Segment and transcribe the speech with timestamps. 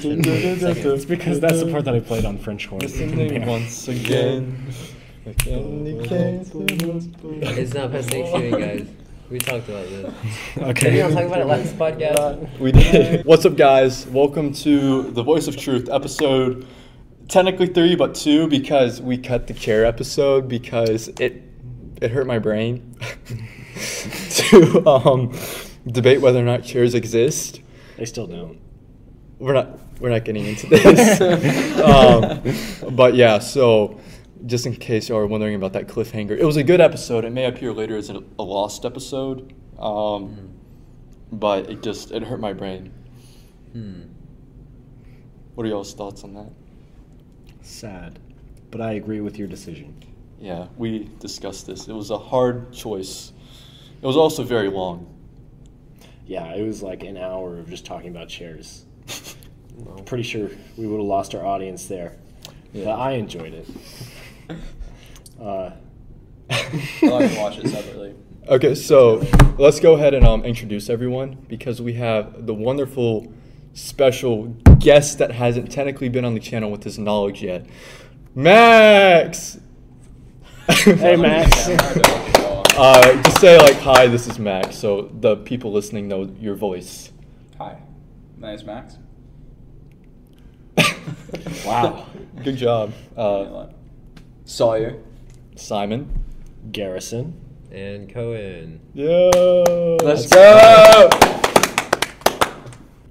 [0.00, 0.92] transition.
[0.92, 2.80] It's because that's the part that I played on French horn.
[3.46, 4.66] Once again.
[5.26, 5.46] It's
[7.74, 8.88] not past Thanksgiving, guys.
[9.30, 10.12] We talked about this.
[10.58, 10.90] Okay.
[10.90, 12.58] Did we not talk about it last podcast?
[12.58, 13.24] We did.
[13.24, 14.06] What's up, guys?
[14.08, 16.66] Welcome to the Voice of Truth episode.
[17.28, 21.44] Technically three, but two because we cut the chair episode because it
[22.00, 22.96] it hurt my brain
[24.30, 25.32] to um,
[25.86, 27.60] debate whether or not chairs exist.
[27.98, 28.58] They still don't.
[29.40, 31.20] We're not we're not getting into this.
[31.80, 33.98] um, but yeah, so
[34.46, 37.24] just in case y'all are wondering about that cliffhanger, it was a good episode.
[37.24, 40.50] It may appear later as a, a lost episode, um,
[41.32, 42.92] but it just it hurt my brain.
[43.72, 44.02] Hmm.
[45.54, 46.50] What are y'all's thoughts on that?
[47.62, 48.18] Sad.
[48.70, 49.94] But I agree with your decision.
[50.38, 51.88] Yeah, we discussed this.
[51.88, 53.32] It was a hard choice.
[54.00, 55.06] It was also very long.
[56.26, 58.84] Yeah, it was like an hour of just talking about chairs.
[59.96, 62.16] I'm pretty sure we would have lost our audience there.
[62.72, 62.86] Yeah.
[62.86, 63.68] But I enjoyed it.
[65.40, 65.72] Uh,
[66.50, 68.14] I like to watch it separately.
[68.46, 69.24] Okay, so
[69.58, 73.32] let's go ahead and um, introduce everyone because we have the wonderful
[73.72, 77.64] special guest that hasn't technically been on the channel with his knowledge yet,
[78.34, 79.58] Max.
[80.68, 81.68] Hey, Max.
[81.68, 84.06] uh, just say like hi.
[84.08, 87.12] This is Max, so the people listening know your voice.
[87.58, 87.78] Hi,
[88.40, 88.96] my name's Max.
[91.64, 92.06] wow.
[92.42, 93.66] Good job, uh,
[94.44, 94.98] Sawyer.
[95.56, 96.24] Simon.
[96.72, 97.38] Garrison.
[97.70, 98.80] And Cohen.
[98.94, 99.30] Yeah.
[100.02, 101.08] Let's go!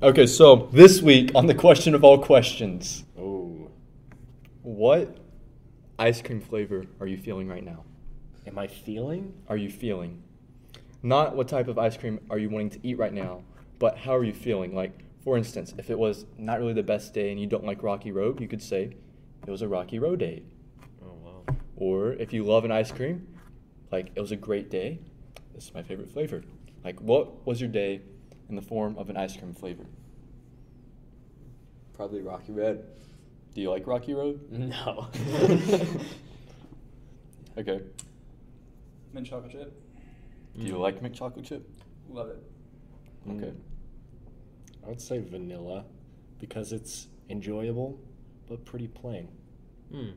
[0.02, 3.70] Okay, so this week on the question of all questions, Oh.
[4.64, 5.18] what
[6.00, 7.84] ice cream flavor are you feeling right now?
[8.48, 9.34] Am I feeling?
[9.48, 10.24] Are you feeling?
[11.04, 13.44] Not what type of ice cream are you wanting to eat right now,
[13.78, 14.74] but how are you feeling?
[14.74, 14.98] Like,
[15.30, 18.12] for instance, if it was not really the best day and you don't like Rocky
[18.12, 18.96] Road, you could say
[19.46, 20.42] it was a Rocky Road day.
[21.04, 21.56] Oh, wow.
[21.76, 23.28] Or if you love an ice cream,
[23.92, 24.98] like it was a great day,
[25.54, 26.42] this is my favorite flavor.
[26.84, 28.02] Like, what was your day
[28.50, 29.86] in the form of an ice cream flavor?
[31.94, 32.84] Probably Rocky Road.
[33.54, 34.52] Do you like Rocky Road?
[34.52, 35.10] No.
[37.58, 37.82] Okay.
[39.14, 39.80] Mint chocolate chip.
[40.58, 41.70] Do you like mint chocolate chip?
[42.10, 42.42] Love it.
[43.30, 43.52] Okay.
[44.90, 45.86] I would say vanilla
[46.40, 48.00] because it's enjoyable
[48.48, 49.28] but pretty plain.
[49.92, 50.10] Hmm.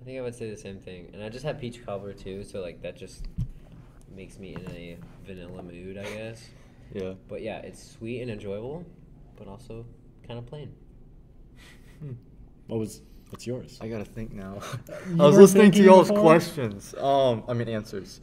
[0.00, 1.10] I think I would say the same thing.
[1.12, 3.26] And I just had peach cobbler too, so like that just
[4.16, 6.42] makes me in a vanilla mood, I guess.
[6.94, 7.12] Yeah.
[7.28, 8.86] But yeah, it's sweet and enjoyable,
[9.36, 9.84] but also
[10.26, 10.72] kind of plain.
[12.68, 13.76] What was what's yours?
[13.82, 14.58] I gotta think now.
[15.20, 16.22] I was listening to y'all's before?
[16.22, 16.94] questions.
[16.94, 18.22] Um, I mean answers.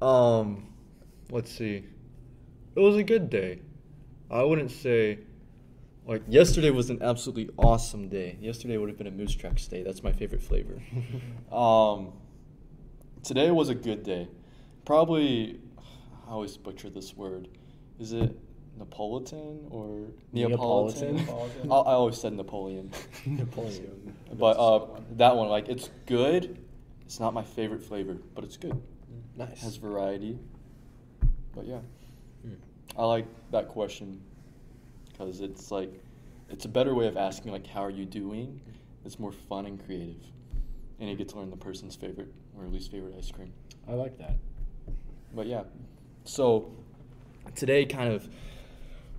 [0.00, 0.72] Um,
[1.32, 1.86] let's see.
[2.76, 3.62] It was a good day.
[4.30, 5.18] I wouldn't say,
[6.06, 8.36] like yesterday was an absolutely awesome day.
[8.40, 9.82] Yesterday would have been a moose tracks day.
[9.82, 10.80] That's my favorite flavor.
[11.52, 12.12] um,
[13.22, 14.28] today was a good day.
[14.84, 15.60] Probably,
[16.26, 17.48] I always butcher this word.
[17.98, 18.34] Is it
[18.78, 21.16] Napolitan or Neapolitan?
[21.16, 21.70] Neapolitan?
[21.72, 22.90] I, I always said Napoleon.
[23.26, 24.14] Napoleon.
[24.38, 26.58] But uh, that one, like, it's good.
[27.06, 28.72] It's not my favorite flavor, but it's good.
[28.72, 29.62] It Nice.
[29.62, 30.38] has variety.
[31.54, 31.78] But yeah,
[32.42, 32.54] Hmm.
[32.96, 34.20] I like that question
[35.10, 35.92] because it's like,
[36.50, 38.60] it's a better way of asking, like, how are you doing?
[39.04, 40.16] It's more fun and creative.
[41.00, 43.52] And you get to learn the person's favorite or least favorite ice cream.
[43.88, 44.36] I like that.
[45.34, 45.64] But yeah,
[46.24, 46.72] so
[47.54, 48.28] today, kind of,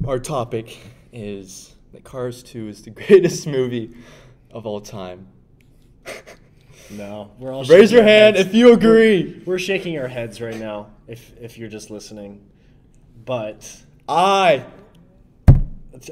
[0.07, 0.77] our topic
[1.13, 3.95] is that Cars 2 is the greatest movie
[4.51, 5.27] of all time.
[6.91, 8.47] No, we're all Raise your hand heads.
[8.47, 9.43] if you agree.
[9.45, 10.87] We're shaking our heads right now.
[11.07, 12.43] If if you're just listening,
[13.29, 14.65] but I.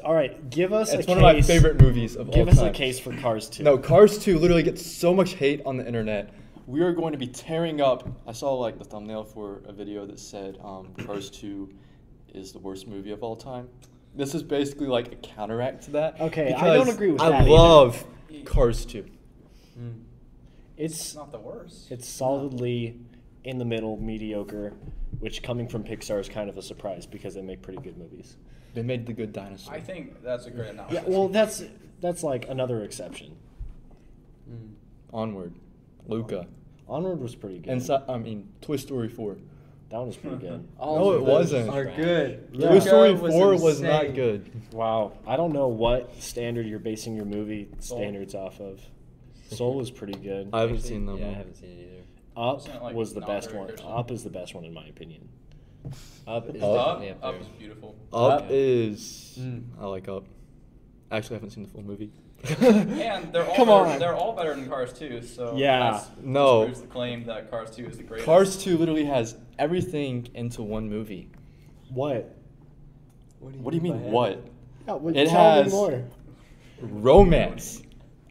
[0.04, 0.92] all right, give us.
[0.92, 2.44] It's a one of my favorite movies of all time.
[2.44, 3.64] Give us a case for Cars 2.
[3.64, 6.32] No, Cars 2 literally gets so much hate on the internet.
[6.68, 8.08] We are going to be tearing up.
[8.24, 11.68] I saw like the thumbnail for a video that said um, Cars 2
[12.34, 13.68] is the worst movie of all time.
[14.14, 16.20] This is basically like a counteract to that.
[16.20, 17.50] Okay, I don't agree with I that either.
[17.50, 18.04] love
[18.44, 19.04] Cars 2.
[20.76, 21.90] It's It's not the worst.
[21.90, 23.00] it's solidly
[23.48, 24.74] in the middle, mediocre,
[25.20, 28.36] which coming from Pixar is kind of a surprise because they make pretty good movies.
[28.74, 29.72] They made the good dinosaur.
[29.72, 31.02] I think that's a great analysis.
[31.02, 31.64] Yeah, well, that's
[32.00, 33.34] that's like another exception.
[34.46, 34.74] Hmm.
[35.12, 35.54] Onward,
[36.06, 36.46] Luca,
[36.86, 37.72] Onward was pretty good.
[37.72, 39.38] and so, I mean Toy Story 4.
[39.88, 40.68] that one was pretty good.
[40.78, 41.70] No, it wasn't.
[41.70, 42.50] are good.
[42.52, 42.68] Yeah.
[42.68, 44.50] Toy Story Luca 4 was was not good.
[44.72, 48.82] Wow, I don't know what standard you're basing your movie standards off of.
[49.50, 50.50] Soul was pretty good.
[50.52, 51.16] I haven't Actually, seen them.
[51.16, 51.97] Yeah, I haven't seen it either.
[52.38, 53.70] Up Wasn't like, was the best one.
[53.84, 55.28] Up is the best one in my opinion.
[56.26, 56.68] Up is Up?
[56.68, 57.40] Up, up up there.
[57.40, 57.96] is beautiful.
[58.12, 58.56] Up Yeah.
[58.56, 59.62] is Mm.
[59.80, 60.24] I like Up.
[61.10, 62.10] Actually, I haven't seen the full movie.
[62.60, 63.98] And they're all Come better, on.
[63.98, 65.90] they're all better than Cars 2, so Yeah.
[65.92, 66.64] that's, No.
[66.66, 68.26] proves the claim that Cars 2 is the greatest.
[68.26, 71.30] Cars 2 literally has everything into one movie.
[71.92, 72.36] What?
[73.40, 74.40] What do you mean, what?
[74.86, 76.04] Yeah, what It has- more.
[76.80, 77.82] Romance,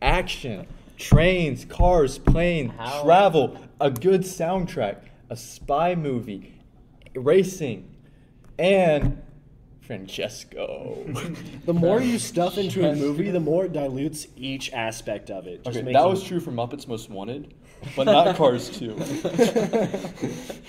[0.02, 0.66] action,
[0.98, 4.98] trains, cars, plane, How- travel, a good soundtrack,
[5.30, 6.60] a spy movie,
[7.16, 7.96] racing,
[8.60, 9.22] and
[9.82, 11.06] Francesco.
[11.66, 15.64] The more you stuff into a movie, the more it dilutes each aspect of it.
[15.66, 17.54] Just okay, makes that it- was true for Muppets Most Wanted,
[17.96, 18.92] but not Cars 2.
[18.92, 19.24] Is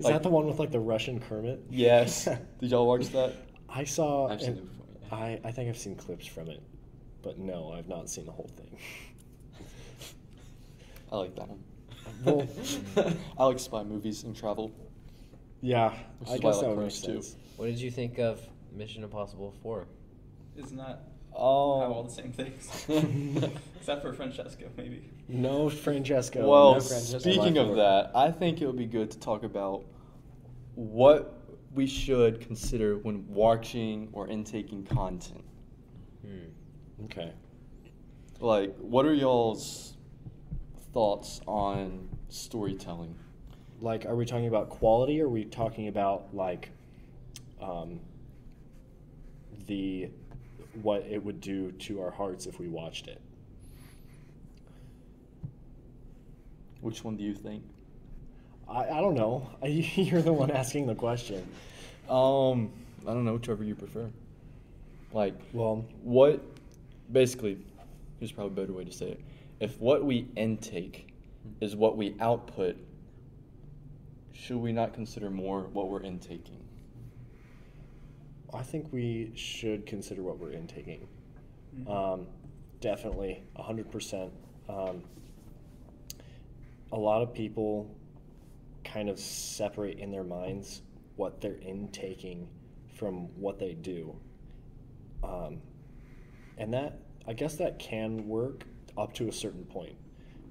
[0.00, 1.60] Like- that the one with like the Russian Kermit?
[1.70, 2.24] yes.
[2.60, 3.34] Did y'all watch that?
[3.68, 4.28] I saw.
[4.28, 5.16] I've seen it before, yeah.
[5.16, 6.62] I I think I've seen clips from it,
[7.22, 8.76] but no, I've not seen the whole thing.
[11.12, 11.62] I like that one.
[12.24, 12.46] Well-
[13.38, 14.72] I like spy movies and travel.
[15.60, 17.22] Yeah, Which I is why I guess like that would make Cars too.
[17.22, 17.36] sense.
[17.56, 18.40] What did you think of
[18.72, 19.86] Mission Impossible 4?
[20.56, 21.04] Isn't that
[21.34, 21.80] Oh.
[21.80, 22.68] have all the same things?
[23.76, 25.08] Except for Francesco, maybe.
[25.28, 26.46] No Francesco.
[26.48, 27.18] Well, no Francesco.
[27.18, 29.84] speaking of that, I think it would be good to talk about
[30.74, 31.38] what
[31.74, 35.44] we should consider when watching or intaking content.
[36.24, 37.04] Hmm.
[37.06, 37.32] Okay.
[38.40, 39.91] Like, what are y'all's
[40.92, 43.14] thoughts on storytelling?
[43.80, 46.70] Like, are we talking about quality or are we talking about like
[47.60, 48.00] um,
[49.66, 50.10] the
[50.82, 53.20] what it would do to our hearts if we watched it?
[56.80, 57.62] Which one do you think?
[58.68, 59.48] I, I don't know.
[59.64, 61.46] You're the one asking the question.
[62.08, 62.72] Um,
[63.06, 64.08] I don't know, whichever you prefer.
[65.12, 66.40] Like, Well, what
[67.12, 67.58] basically
[68.18, 69.20] here's probably a better way to say it
[69.62, 71.14] if what we intake
[71.60, 72.76] is what we output
[74.32, 76.62] should we not consider more what we're intaking
[78.54, 81.08] I think we should consider what we're intaking.
[81.74, 81.88] Mhm.
[81.88, 82.26] Um,
[82.80, 84.30] definitely, 100%.
[84.68, 85.02] Um,
[86.92, 87.88] a lot of people
[88.84, 90.82] kind of separate in their minds
[91.16, 92.48] what they're intaking
[92.88, 94.14] from what they do.
[95.22, 95.62] Um,
[96.58, 98.66] and that, I guess that can work
[98.96, 99.96] up to a certain point.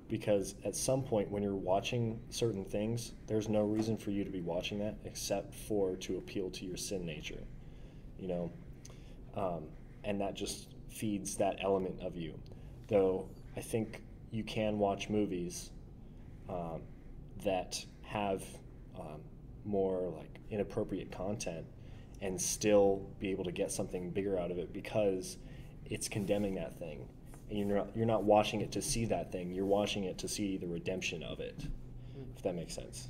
[0.09, 4.29] Because at some point, when you're watching certain things, there's no reason for you to
[4.29, 7.43] be watching that except for to appeal to your sin nature
[8.21, 8.51] you know,
[9.35, 9.63] um,
[10.03, 12.39] and that just feeds that element of you.
[12.87, 13.27] Though
[13.57, 14.01] I think
[14.31, 15.71] you can watch movies
[16.47, 16.81] um,
[17.43, 18.43] that have
[18.97, 19.21] um,
[19.65, 21.65] more like inappropriate content
[22.21, 25.37] and still be able to get something bigger out of it because
[25.85, 27.07] it's condemning that thing.
[27.51, 30.27] And you're not, you're not watching it to see that thing, you're watching it to
[30.29, 31.61] see the redemption of it,
[32.15, 32.23] hmm.
[32.35, 33.09] if that makes sense.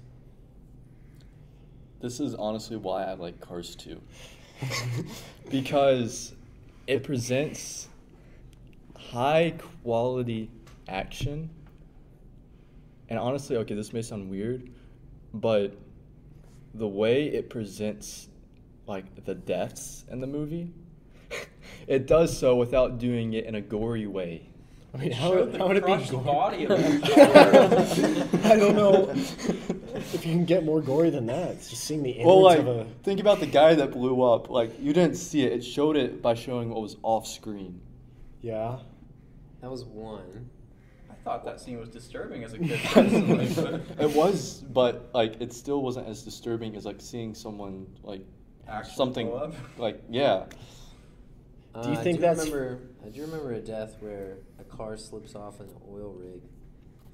[2.02, 4.02] this is honestly why i like cars 2
[5.52, 6.34] because
[6.88, 7.88] it presents
[8.98, 9.54] high
[9.84, 10.50] quality
[10.88, 11.50] action.
[13.10, 14.70] And honestly okay this may sound weird
[15.34, 15.78] but
[16.74, 18.28] the way it presents
[18.88, 20.72] like the deaths in the movie
[21.88, 24.48] it does so without doing it in a gory way
[24.94, 25.94] I mean, how, showed the how would it be?
[25.94, 26.24] crushed gory?
[26.26, 31.52] body of a I don't know if you can get more gory than that.
[31.52, 32.86] It's just seeing the innards well like of a.
[33.04, 36.22] think about the guy that blew up like you didn't see it it showed it
[36.22, 37.80] by showing what was off screen
[38.42, 38.80] Yeah.
[39.62, 40.50] That was one.
[41.10, 42.80] I thought that scene was disturbing as a kid.
[44.00, 48.26] it was but like it still wasn't as disturbing as like seeing someone like
[48.68, 49.54] Actually something blow up?
[49.78, 50.46] like yeah
[51.74, 54.64] Do you Uh, think I do that's- Remember, I do remember a death where a
[54.64, 56.42] car slips off an oil rig,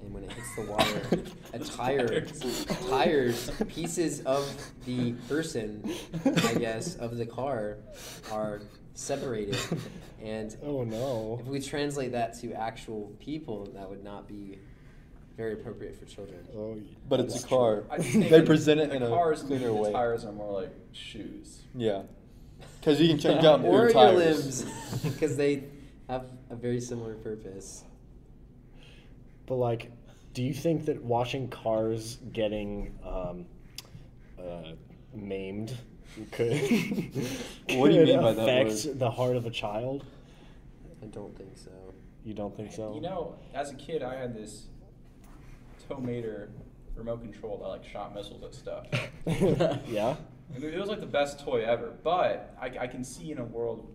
[0.00, 2.22] and when it hits the water, a tire,
[2.88, 4.44] tires, pieces of
[4.84, 5.88] the person,
[6.24, 7.76] I guess, of the car,
[8.32, 8.60] are
[8.94, 9.56] separated,
[10.22, 11.38] and Oh no.
[11.40, 14.58] if we translate that to actual people, that would not be
[15.36, 16.40] very appropriate for children.
[16.56, 16.76] Oh,
[17.08, 19.68] but it's a car I just think they present it the in a cars, cleaner
[19.68, 21.62] the way tires are more like shoes.
[21.76, 22.02] yeah
[22.80, 25.64] because you can change out or your your tires limbs, because they
[26.08, 27.84] have a very similar purpose.
[29.46, 29.90] But like,
[30.34, 33.46] do you think that watching cars getting um,
[34.38, 34.72] uh,
[35.14, 35.76] maimed
[36.32, 36.52] could,
[37.70, 38.98] What do you could mean by that affect word?
[38.98, 40.04] the heart of a child?
[41.02, 41.70] I don't think so.
[42.24, 42.94] You don't think so?
[42.94, 44.66] You know, as a kid, I had this
[45.88, 46.50] Tow Mater
[46.94, 48.86] remote control that like shot missiles at stuff.
[49.88, 50.16] yeah.
[50.54, 53.44] And It was like the best toy ever, but I, I can see in a
[53.44, 53.92] world,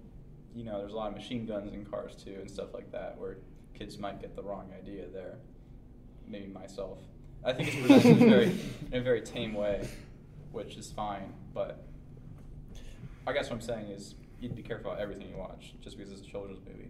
[0.55, 3.17] you know, there's a lot of machine guns in Cars 2 and stuff like that,
[3.17, 3.37] where
[3.73, 5.37] kids might get the wrong idea there.
[6.27, 6.99] Maybe myself.
[7.43, 8.45] I think it's presented in a very
[8.91, 9.87] in a very tame way,
[10.51, 11.33] which is fine.
[11.53, 11.83] But
[13.27, 16.11] I guess what I'm saying is, you'd be careful about everything you watch just because
[16.13, 16.89] it's a children's movie.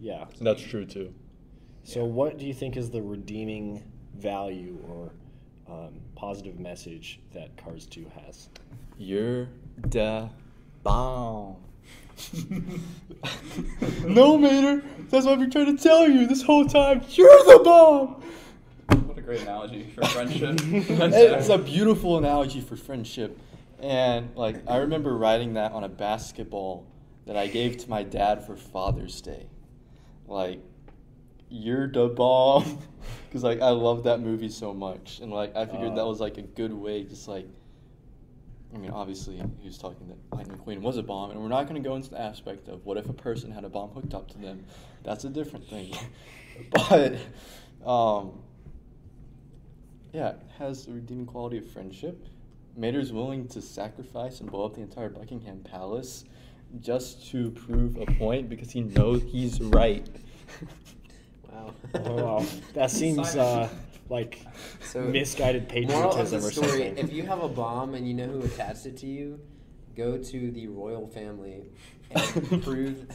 [0.00, 0.24] Yeah.
[0.40, 1.14] That's true too.
[1.84, 2.06] So, Yeah.
[2.06, 3.84] what do you think is the redeeming
[4.16, 5.12] value or
[5.68, 8.48] um, positive message that Cars 2 has?
[8.98, 10.28] You're the
[10.82, 11.56] bomb.
[14.04, 14.82] no, Mater.
[15.10, 17.02] That's what I've been trying to tell you this whole time.
[17.10, 18.22] You're the bomb.
[19.06, 20.60] What a great analogy for friendship.
[20.62, 23.38] it's a beautiful analogy for friendship.
[23.80, 26.86] And like I remember writing that on a basketball
[27.26, 29.46] that I gave to my dad for Father's Day.
[30.26, 30.60] Like
[31.48, 32.78] you're the bomb
[33.32, 36.08] cuz like I love that movie so much and like I figured that Uh.
[36.08, 37.46] was like a good way just like
[38.74, 41.68] I mean obviously he was talking that Lightning queen was a bomb and we're not
[41.68, 44.14] going to go into the aspect of what if a person had a bomb hooked
[44.14, 44.64] up to them.
[45.04, 45.94] That's a different thing.
[46.70, 47.14] but
[47.86, 48.32] um
[50.12, 52.24] yeah, it has the redeeming quality of friendship.
[52.76, 56.24] Mater's willing to sacrifice and blow up the entire Buckingham Palace
[56.80, 60.08] just to prove a point because he knows he's right.
[61.54, 61.74] Wow.
[61.94, 62.46] Oh, wow.
[62.74, 63.68] That seems uh,
[64.08, 64.40] like
[64.82, 66.98] So, misguided Moral of patriotism the or story: something.
[66.98, 69.40] If you have a bomb and you know who attached it to you,
[69.96, 71.62] go to the royal family
[72.10, 72.22] and
[72.62, 73.06] prove prove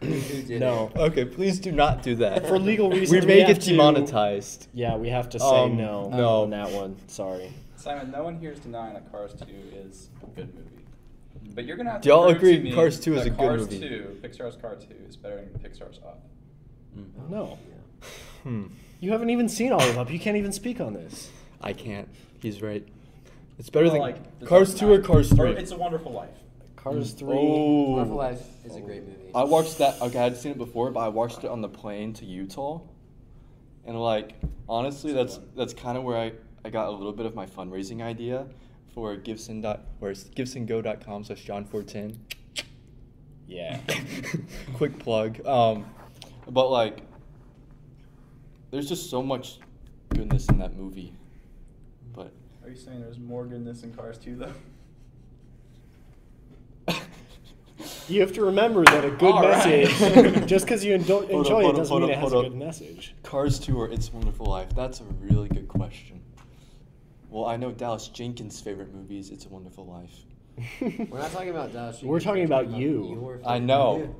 [0.00, 0.08] who
[0.42, 0.58] did it.
[0.60, 0.90] No.
[0.96, 2.46] okay, please do not do that.
[2.46, 4.68] For legal reasons, we we may have get to- demonetized.
[4.72, 6.42] yeah, we have to say Um, no, no.
[6.42, 6.96] on that one.
[7.08, 7.52] Sorry.
[7.76, 10.84] Simon, no one here is denying that Cars 2 is a good movie.
[11.54, 13.30] But you're gonna have Do y'all prove agree to me Cars 2 is that a
[13.30, 13.80] good movie?
[13.80, 13.88] Cars movie?
[13.88, 16.22] 2, Pixar's Cars 2 is better than Pixar's Up.
[17.28, 17.58] No.
[18.00, 18.06] Yeah.
[18.44, 18.66] Hmm.
[19.00, 20.08] You haven't even seen all of them.
[20.10, 21.30] You can't even speak on this.
[21.60, 22.08] I can't.
[22.40, 22.86] He's right.
[23.58, 25.50] It's better Well, than like, Cars 2 or Cars 3.
[25.52, 26.30] It's a Wonderful Life.
[26.76, 27.12] Cars.
[27.12, 27.28] 3.
[27.30, 27.90] Oh.
[27.92, 29.30] Wonderful Life is a great movie.
[29.34, 30.00] I watched that.
[30.00, 32.80] Okay, I had seen it before, but I watched it on the plane to Utah,
[33.84, 34.34] and like
[34.68, 36.32] honestly, that's that's kind of where I,
[36.64, 38.46] I got a little bit of my fundraising idea
[38.94, 42.18] for Gibson dot or it's gibsongo.com slash John four ten.
[43.46, 43.80] Yeah.
[44.74, 45.44] Quick plug.
[45.46, 45.86] Um,
[46.48, 47.02] but like,
[48.70, 49.58] there's just so much
[50.10, 52.12] goodness in that movie, mm-hmm.
[52.20, 52.32] but
[52.64, 54.52] Are you saying there's more goodness in Cars 2, though?
[58.08, 59.84] You have to remember that a good All right.
[59.84, 62.20] message, just because you endo- Hold up, enjoy it, up, doesn't hold mean up, it
[62.20, 63.14] has a good message.
[63.22, 64.74] Cars 2 or It's a Wonderful Life?
[64.74, 66.22] That's a really good question.
[67.28, 70.14] Well, I know Dallas Jenkins' favorite movie is It's a Wonderful Life.
[71.10, 72.02] We're not talking about Dallas.
[72.02, 73.40] We're Jenkins, talking about you.
[73.46, 73.98] I know.
[73.98, 74.12] movie.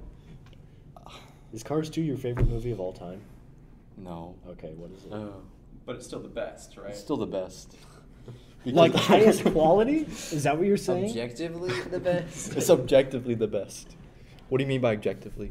[1.55, 3.23] Is Cars 2 your favorite movie of all time?
[4.03, 4.37] No.
[4.49, 5.13] Okay, what is it?
[5.13, 5.29] Uh,
[5.85, 6.91] But it's still the best, right?
[6.91, 7.77] It's still the best.
[8.65, 10.01] like highest quality?
[10.33, 11.11] Is that what you're saying?
[11.11, 12.53] Objectively, the best.
[12.57, 13.97] it's objectively the best.
[14.49, 15.51] What do you mean by objectively?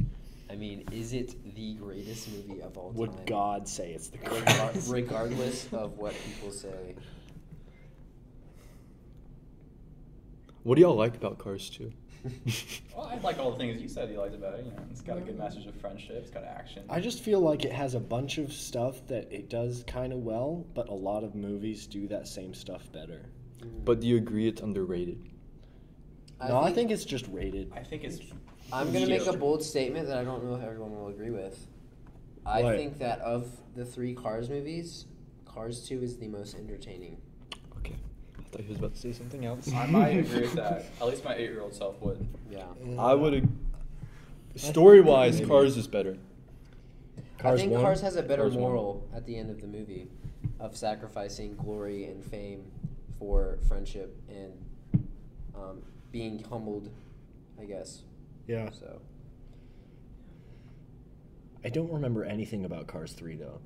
[0.50, 3.18] I mean, is it the greatest movie of all Would time?
[3.18, 4.89] Would God say it's the greatest?
[4.92, 6.96] regardless of what people say.
[10.63, 11.92] What do y'all like about Cars 2?
[12.95, 14.65] Well, I like all the things you said you liked about it.
[14.65, 15.43] You know, it's got a good mm-hmm.
[15.43, 16.15] message of friendship.
[16.15, 16.83] It's got action.
[16.89, 20.19] I just feel like it has a bunch of stuff that it does kind of
[20.19, 23.25] well, but a lot of movies do that same stuff better.
[23.62, 23.86] Mm.
[23.86, 25.29] But do you agree it's underrated?
[26.47, 27.71] no, I think it's just rated.
[27.75, 28.19] I think it's.
[28.74, 31.67] I'm gonna make a bold statement that I don't know if everyone will agree with.
[32.45, 32.75] I What?
[32.77, 35.05] think that of the three Cars movies,
[35.45, 37.17] Cars 2 is the most entertaining.
[37.77, 37.95] Okay.
[38.48, 39.72] I thought he was about to say something else.
[39.74, 40.86] I might agree with that.
[41.01, 42.25] At least my eight-year-old self would.
[42.50, 42.63] Yeah.
[42.98, 43.34] I would.
[43.34, 43.50] ag-
[44.56, 45.50] Story wise, Maybe.
[45.50, 46.18] Cars is better.
[47.38, 47.82] Cars I think one?
[47.82, 48.62] Cars has a better Cars one.
[48.62, 50.08] moral at the end of the movie
[50.60, 52.63] of sacrificing glory and fame
[53.20, 54.54] for friendship and
[55.56, 56.89] um, being humbled,
[57.62, 58.01] I guess.
[58.48, 58.72] Yeah.
[58.72, 59.00] So
[61.63, 63.60] I don't remember anything about Cars 3 though.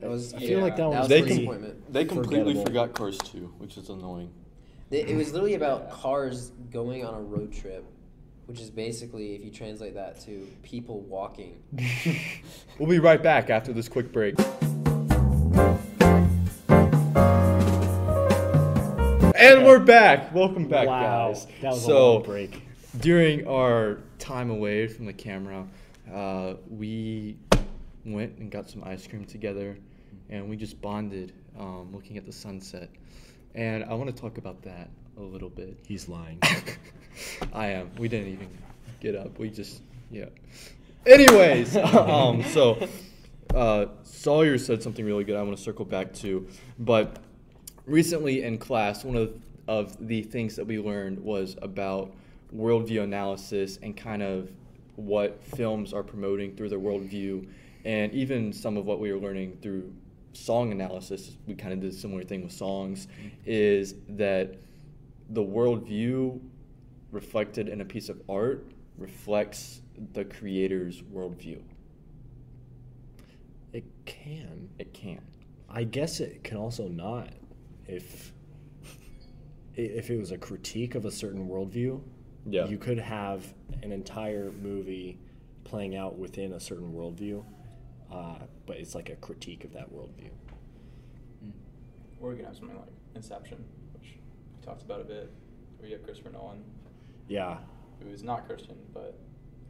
[0.00, 1.92] That was I feel like that one that was was They a com- disappointment.
[1.92, 4.32] They completely forgot Cars 2, which is annoying.
[4.90, 7.84] It, it was literally about cars going on a road trip,
[8.44, 11.62] which is basically, if you translate that to people walking.
[12.78, 14.34] we'll be right back after this quick break.
[19.34, 20.34] And we're back.
[20.34, 21.46] Welcome back, wow, guys.
[21.62, 22.62] that was so, a long break.
[23.00, 25.66] during our time away from the camera,
[26.12, 27.38] uh, we
[28.04, 29.78] went and got some ice cream together,
[30.28, 32.90] and we just bonded, um, looking at the sunset.
[33.54, 35.76] And I want to talk about that a little bit.
[35.86, 36.38] He's lying.
[37.52, 37.90] I am.
[37.98, 38.48] We didn't even
[39.00, 39.38] get up.
[39.38, 40.26] We just, yeah.
[41.06, 42.88] Anyways, um, so
[43.54, 45.36] uh, Sawyer said something really good.
[45.36, 46.46] I want to circle back to,
[46.78, 47.18] but
[47.86, 49.34] recently in class, one of
[49.68, 52.12] of the things that we learned was about
[52.54, 54.50] worldview analysis and kind of
[54.96, 57.46] what films are promoting through their worldview,
[57.84, 59.92] and even some of what we were learning through
[60.32, 61.36] song analysis.
[61.46, 63.06] We kind of did a similar thing with songs.
[63.06, 63.28] Mm-hmm.
[63.44, 64.56] Is that
[65.30, 66.40] the worldview
[67.10, 69.82] reflected in a piece of art reflects
[70.14, 71.60] the creator's worldview?
[73.72, 74.68] It can.
[74.78, 75.20] It can.
[75.68, 77.30] I guess it can also not.
[77.86, 78.32] If
[79.74, 81.98] if it was a critique of a certain worldview,
[82.46, 82.66] Yeah.
[82.66, 85.18] you could have an entire movie
[85.64, 87.42] playing out within a certain worldview,
[88.12, 88.34] uh,
[88.66, 90.30] but it's like a critique of that worldview.
[92.20, 93.64] Or we can have something like Inception,
[93.94, 94.14] which
[94.58, 95.32] we talked about a bit,
[95.78, 96.62] where you have Christopher Nolan,
[97.28, 97.58] Yeah.
[98.00, 99.18] who is not Christian, but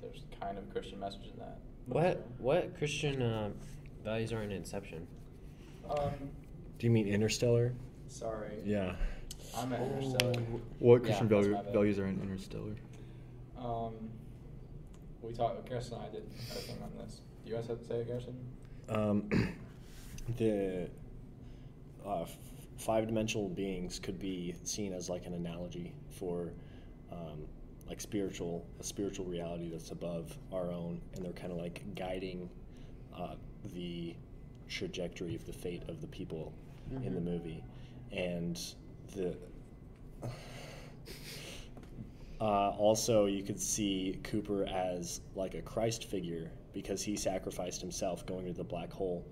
[0.02, 1.58] there's kind of a Christian message in that.
[1.87, 3.50] What what Christian uh,
[4.04, 5.06] values are in Inception?
[5.88, 6.12] Um,
[6.78, 7.72] Do you mean Interstellar?
[8.08, 8.58] sorry.
[8.64, 8.94] Yeah.
[9.56, 10.40] I'm at Interstellar.
[10.78, 12.75] What Christian that's value, values are in Interstellar?
[13.58, 13.94] Um,
[15.22, 15.66] we talked.
[15.68, 17.20] Chris and I did a thing on this.
[17.44, 18.37] Do you guys have to say it, Garrison?
[18.88, 19.28] Um,
[20.38, 20.88] the
[22.06, 22.37] uh, f-
[22.78, 26.52] five-dimensional beings could be seen as like an analogy for
[27.11, 27.46] um,
[27.88, 32.49] like spiritual a spiritual reality that's above our own, and they're kind of like guiding
[33.16, 33.34] uh,
[33.75, 34.14] the
[34.68, 36.52] trajectory of the fate of the people
[37.04, 37.25] in the Mhm.
[37.25, 37.64] movie,
[38.12, 38.58] and
[39.14, 39.37] the.
[42.40, 48.25] Uh, also, you could see Cooper as like a Christ figure because he sacrificed himself
[48.26, 49.26] going into the black hole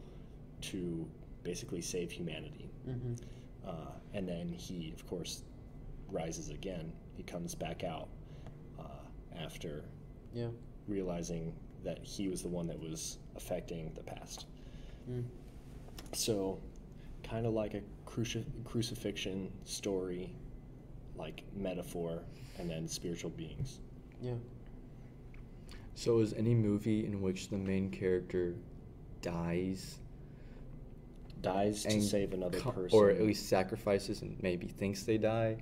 [0.63, 1.07] to
[1.43, 2.71] basically save humanity.
[2.89, 3.15] Mm-hmm.
[3.67, 5.43] Uh, and then he, of course,
[6.09, 6.93] rises again.
[7.17, 8.09] He comes back out
[8.79, 8.83] uh,
[9.39, 9.85] after
[10.35, 10.49] Yeah.
[10.87, 11.55] realizing
[11.85, 14.47] that he was the one that was affecting the past.
[15.11, 15.25] Mm.
[16.13, 16.59] So,
[17.23, 20.35] kind of like a cruci- crucifixion story,
[21.17, 22.23] like metaphor,
[22.59, 23.79] and then spiritual beings.
[24.21, 24.35] Yeah.
[25.95, 28.55] So is any movie in which the main character
[29.23, 29.99] dies
[31.43, 32.99] Dies to save another co- person.
[32.99, 35.57] or at least sacrifices and maybe thinks they die,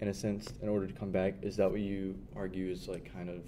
[0.00, 1.34] in a sense, in order to come back?
[1.42, 3.44] Is that what you argue is like kind of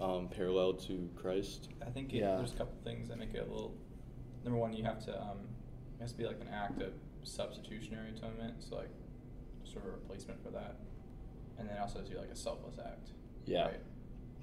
[0.00, 1.70] um, parallel to Christ?
[1.84, 2.36] I think it, Yeah.
[2.36, 3.74] there's a couple things that make it a little.
[4.44, 5.20] Number one, you have to.
[5.20, 5.38] Um,
[5.98, 6.92] it has to be like an act of
[7.24, 8.90] substitutionary atonement, so like
[9.64, 10.76] sort of a replacement for that,
[11.58, 13.10] and then also do like a selfless act.
[13.44, 13.62] Yeah.
[13.66, 13.80] right?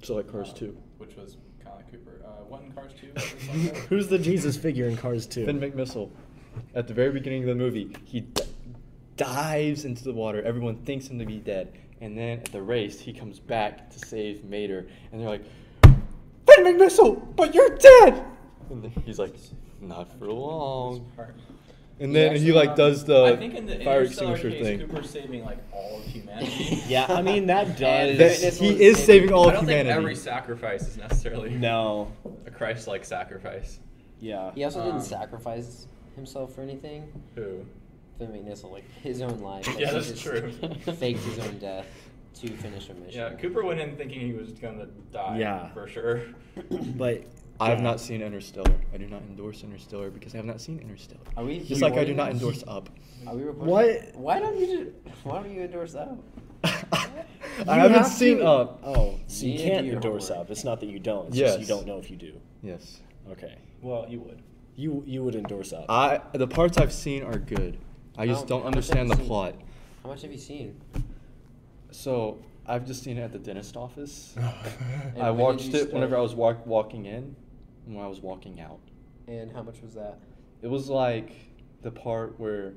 [0.01, 0.77] So like Cars Um, two.
[0.97, 2.21] which was kind of like Cooper.
[2.25, 3.11] Uh, what in Cars two?
[3.13, 3.77] was like that?
[3.89, 5.45] Who's the Jesus figure in Cars 2?
[5.45, 6.09] Finn McMissile,
[6.75, 8.43] at the very beginning of the movie, he d-
[9.17, 10.41] dives into the water.
[10.43, 13.99] Everyone thinks him to be dead, and then at the race, he comes back to
[13.99, 15.43] save Mater, and they're like,
[15.83, 18.23] "Finn McMissile, but you're dead!"
[18.69, 19.35] And he's like,
[19.81, 21.11] "Not for long."
[21.99, 22.07] This part.
[22.07, 24.63] And then he actually, like does the I think in the fire Interstellar extinguisher case,
[24.79, 24.79] thing.
[24.87, 26.81] Cooper's saving like all of humanity.
[26.87, 28.17] Yeah, I mean, that does.
[28.17, 29.89] That- Witness he was is saving- saving all I of don't humanity.
[29.89, 32.11] think every sacrifice is necessarily No.
[32.45, 33.79] a Christ-like sacrifice.
[34.21, 34.51] Yeah.
[34.55, 37.11] He also didn't Um, sacrifice himself for anything.
[37.35, 37.65] Who?
[38.17, 39.65] Finn McNichol, like his own life.
[39.67, 40.51] Like, Yeah, he that's just true.
[40.93, 41.85] Faked his own death
[42.41, 43.19] to finish a mission.
[43.19, 45.37] Yeah, Cooper went in thinking he was gonna die.
[45.39, 45.69] Yeah.
[45.73, 46.21] for sure.
[46.95, 47.23] But
[47.61, 48.73] I have not seen Interstellar.
[48.93, 51.19] I do not endorse Interstellar because I have not seen Interstellar.
[51.35, 52.89] Are we Just like I do not endorse Up.
[53.27, 53.67] Are we recording?
[53.69, 54.15] What?
[54.15, 54.67] Why don't you?
[54.67, 54.93] Do,
[55.23, 56.17] why don't you endorse Up?
[56.63, 58.79] I haven't have seen to- Up.
[58.83, 60.45] Oh, so you need can't your endorse homework.
[60.47, 60.51] up.
[60.51, 61.27] It's not that you don't.
[61.27, 61.67] It's just you Yes.
[61.67, 62.33] don't know if you do.
[62.63, 63.01] Yes.
[63.31, 63.57] Okay.
[63.81, 64.41] Well, you would.
[64.75, 65.85] You you would endorse up.
[65.89, 67.77] I the parts I've seen are good.
[68.17, 69.25] I just Oh, don't understand the seen?
[69.25, 69.55] plot.
[70.03, 70.79] How much have you seen?
[71.91, 74.35] So I've just seen it at the dentist office.
[75.15, 77.35] And I when did watched you it whenever I was walk, walking in, and
[77.95, 78.79] when I was walking out.
[79.27, 80.19] And how much was that?
[80.61, 81.31] It was like
[81.81, 82.73] the part where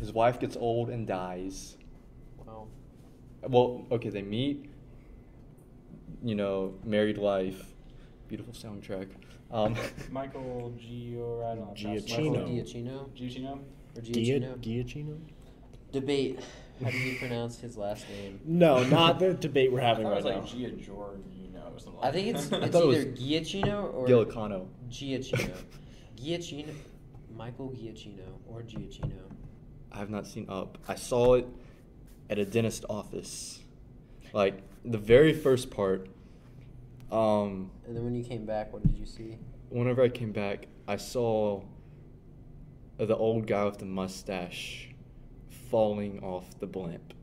[0.00, 1.76] his wife gets old and dies.
[2.44, 2.66] Wow.
[3.48, 4.68] Well, okay, they meet.
[6.24, 7.64] You know, married life,
[8.28, 9.08] beautiful soundtrack.
[9.50, 9.74] Um,
[10.10, 11.72] Michael Gio, I don't know.
[11.74, 12.48] if that's- Giacchino.
[12.48, 13.58] Giacchino Giacchino.
[13.96, 14.58] or Gia- Giacchino?
[14.60, 15.18] Giacchino?
[15.90, 16.38] Debate.
[16.82, 18.40] How do you pronounce his last name?
[18.44, 20.40] No, not the debate we're having thought right it now.
[20.40, 21.41] was like Gia Giorgino
[21.74, 22.02] or something.
[22.02, 24.66] I think it's like it's thought it was either Giacchino or Gialicano.
[24.88, 25.54] Giacchino.
[26.16, 26.74] Giacchino.
[27.34, 29.12] Michael Giacchino or Giacchino.
[29.90, 30.78] I have not seen Up.
[30.88, 31.46] I saw it
[32.30, 33.60] at a dentist office.
[34.32, 36.08] Like the very first part.
[37.10, 39.38] Um, And then when you came back, what did you see?
[39.68, 41.62] whenever I came back, I saw
[42.98, 44.90] the old guy with the mustache
[45.70, 47.14] falling off the blimp.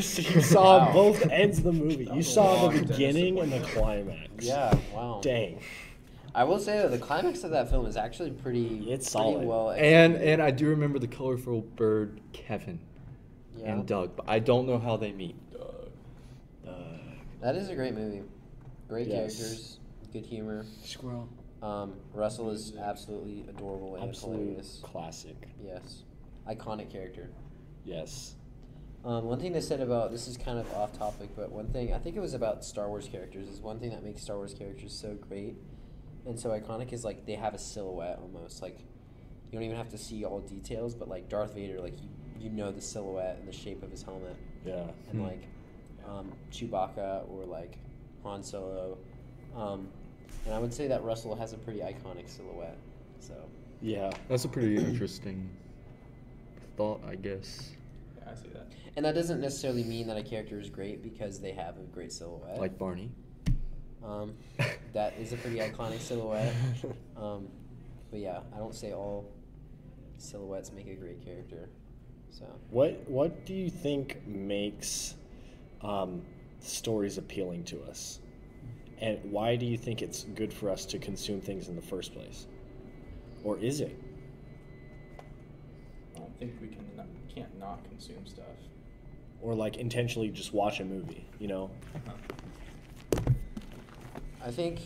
[0.00, 0.92] So you saw Wow.
[0.92, 2.04] both ends of the movie.
[2.04, 4.44] That You saw the beginning and the climax.
[4.44, 4.76] Yeah.
[4.94, 5.20] Wow.
[5.22, 5.58] Dang.
[6.34, 8.90] I will say that the climax of that film is actually pretty.
[8.90, 9.46] It's pretty solid.
[9.46, 9.70] well.
[9.70, 10.32] And executed.
[10.34, 12.78] and I do remember the colorful bird Kevin
[13.56, 13.72] yeah.
[13.72, 15.34] and Doug, but I don't know how they meet.
[15.50, 15.90] Doug.
[16.66, 16.72] Uh,
[17.40, 18.22] That is a great movie.
[18.88, 19.36] Great Yes.
[19.36, 19.80] characters,
[20.12, 20.64] good humor.
[20.84, 21.28] Squirrel.
[21.60, 24.78] Um, Russell is absolutely adorable and Absolute hilarious.
[24.84, 25.48] classic.
[25.60, 26.04] Yes,
[26.48, 27.30] iconic character.
[27.84, 28.36] Yes.
[29.04, 31.94] Um, one thing they said about this is kind of off topic, but one thing
[31.94, 34.54] I think it was about Star Wars characters is one thing that makes Star Wars
[34.54, 35.54] characters so great
[36.26, 39.88] and so iconic is like they have a silhouette almost like you don't even have
[39.90, 42.08] to see all details, but like Darth Vader, like you,
[42.40, 44.82] you know the silhouette and the shape of his helmet, Yeah.
[45.10, 45.22] and Hmm.
[45.22, 45.42] like
[46.06, 47.78] um, Chewbacca or like
[48.24, 48.98] Han Solo,
[49.56, 49.88] um,
[50.44, 52.76] and I would say that Russell has a pretty iconic silhouette.
[53.20, 53.34] So
[53.80, 54.10] Yeah.
[54.28, 55.48] That's a pretty interesting
[56.76, 57.70] thought, I guess.
[58.28, 58.66] Yeah, I see that.
[58.96, 62.12] and that doesn't necessarily mean that a character is great because they have a great
[62.12, 62.58] silhouette.
[62.58, 63.10] Like Barney.
[64.04, 64.34] Um,
[64.92, 66.54] that is a pretty iconic silhouette.
[67.16, 67.48] Um,
[68.10, 69.30] but yeah, I don't say all
[70.18, 71.68] silhouettes make a great character.
[72.30, 75.14] So What What do you think makes
[75.82, 76.22] um,
[76.60, 78.20] stories appealing to us,
[79.00, 82.12] and why do you think it's good for us to consume things in the first
[82.14, 82.46] place,
[83.44, 83.96] or is it?
[86.16, 86.87] I don't think we can not,
[87.38, 88.44] can't not consume stuff.
[89.40, 91.70] Or like intentionally just watch a movie, you know?
[94.44, 94.80] I think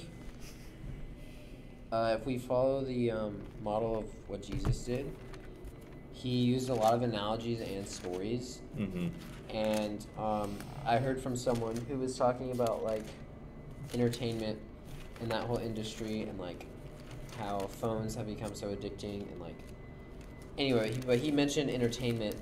[1.91, 5.15] uh, if we follow the um, model of what Jesus did,
[6.13, 8.61] he used a lot of analogies and stories.
[8.79, 9.09] Mm-hmm.
[9.55, 13.05] And um, I heard from someone who was talking about like
[13.93, 14.59] entertainment
[15.21, 16.67] and that whole industry and like
[17.39, 19.57] how phones have become so addicting and like
[20.59, 22.37] anyway, but he mentioned entertainment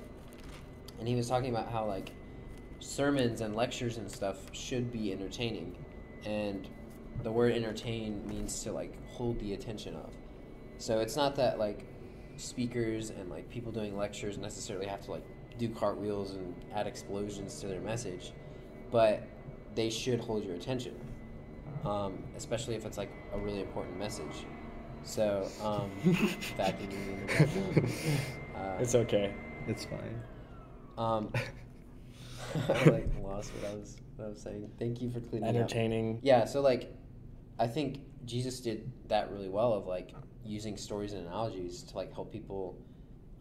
[0.99, 2.11] and he was talking about how like
[2.79, 5.75] sermons and lectures and stuff should be entertaining
[6.25, 6.67] and
[7.23, 10.13] the word entertain means to like hold the attention of.
[10.77, 11.85] So it's not that like
[12.37, 15.23] speakers and like people doing lectures necessarily have to like
[15.57, 18.31] do cartwheels and add explosions to their message
[18.91, 19.27] but
[19.75, 20.95] they should hold your attention
[21.85, 24.45] um, especially if it's like a really important message
[25.03, 25.91] so um,
[26.57, 27.91] vacuuming in the background.
[28.55, 29.33] Uh, it's okay.
[29.67, 30.21] It's fine.
[30.97, 31.31] um,
[32.69, 34.69] I like lost what I was what I was saying.
[34.77, 35.55] Thank you for cleaning up.
[35.55, 36.19] Entertaining.
[36.21, 36.93] Yeah, so like,
[37.59, 40.11] I think Jesus did that really well of like
[40.43, 42.77] using stories and analogies to like help people,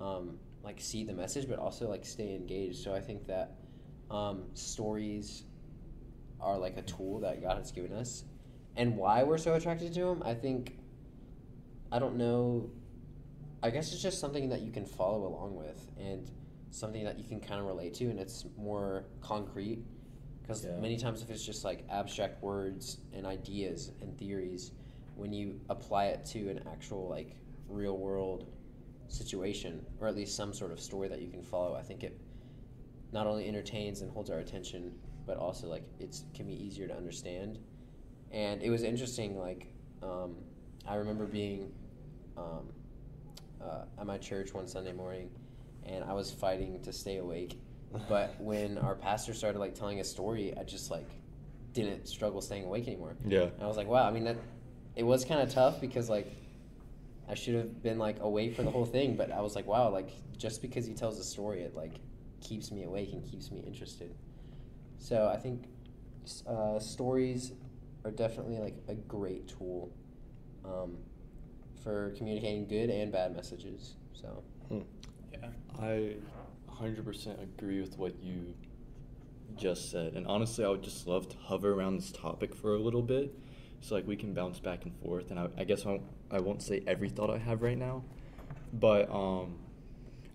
[0.00, 2.82] um, like see the message, but also like stay engaged.
[2.82, 3.56] So I think that
[4.10, 5.44] um, stories
[6.40, 8.24] are like a tool that God has given us,
[8.76, 10.22] and why we're so attracted to them.
[10.24, 10.76] I think
[11.92, 12.70] I don't know.
[13.62, 16.30] I guess it's just something that you can follow along with, and
[16.70, 19.84] something that you can kind of relate to, and it's more concrete.
[20.42, 20.78] Because Yeah.
[20.78, 24.72] many times, if it's just like abstract words and ideas and theories,
[25.16, 27.36] when you apply it to an actual like
[27.68, 28.46] real world
[29.08, 32.18] situation, or at least some sort of story that you can follow, I think it
[33.12, 34.92] not only entertains and holds our attention,
[35.26, 37.58] but also like it can be easier to understand.
[38.30, 39.38] And it was interesting.
[39.38, 39.66] Like
[40.02, 40.36] um,
[40.86, 41.72] I remember being
[42.36, 42.68] um,
[43.60, 45.30] uh, at my church one Sunday morning,
[45.84, 47.58] and I was fighting to stay awake.
[48.08, 51.08] But when our pastor started like telling a story, I just like
[51.72, 53.16] didn't struggle staying awake anymore.
[53.26, 53.42] Yeah.
[53.42, 54.06] And I was like, wow.
[54.06, 54.36] I mean that
[54.96, 56.30] it was kind of tough because like
[57.28, 59.90] I should have been like awake for the whole thing, but I was like, wow,
[59.90, 61.94] like just because he tells a story, it like
[62.40, 64.14] keeps me awake and keeps me interested.
[64.98, 65.66] So I think
[66.46, 67.52] uh, stories
[68.04, 69.92] are definitely like a great tool
[70.64, 70.96] um,
[71.82, 73.94] for communicating good and bad messages.
[74.12, 75.48] So Yeah.
[75.78, 76.16] I
[76.70, 78.54] 100% agree with what you
[79.56, 80.14] just said.
[80.14, 83.34] And honestly, I would just love to hover around this topic for a little bit.
[83.80, 85.30] So like we can bounce back and forth.
[85.30, 88.04] And I, I guess I won't, I won't say every thought I have right now.
[88.72, 89.56] But um,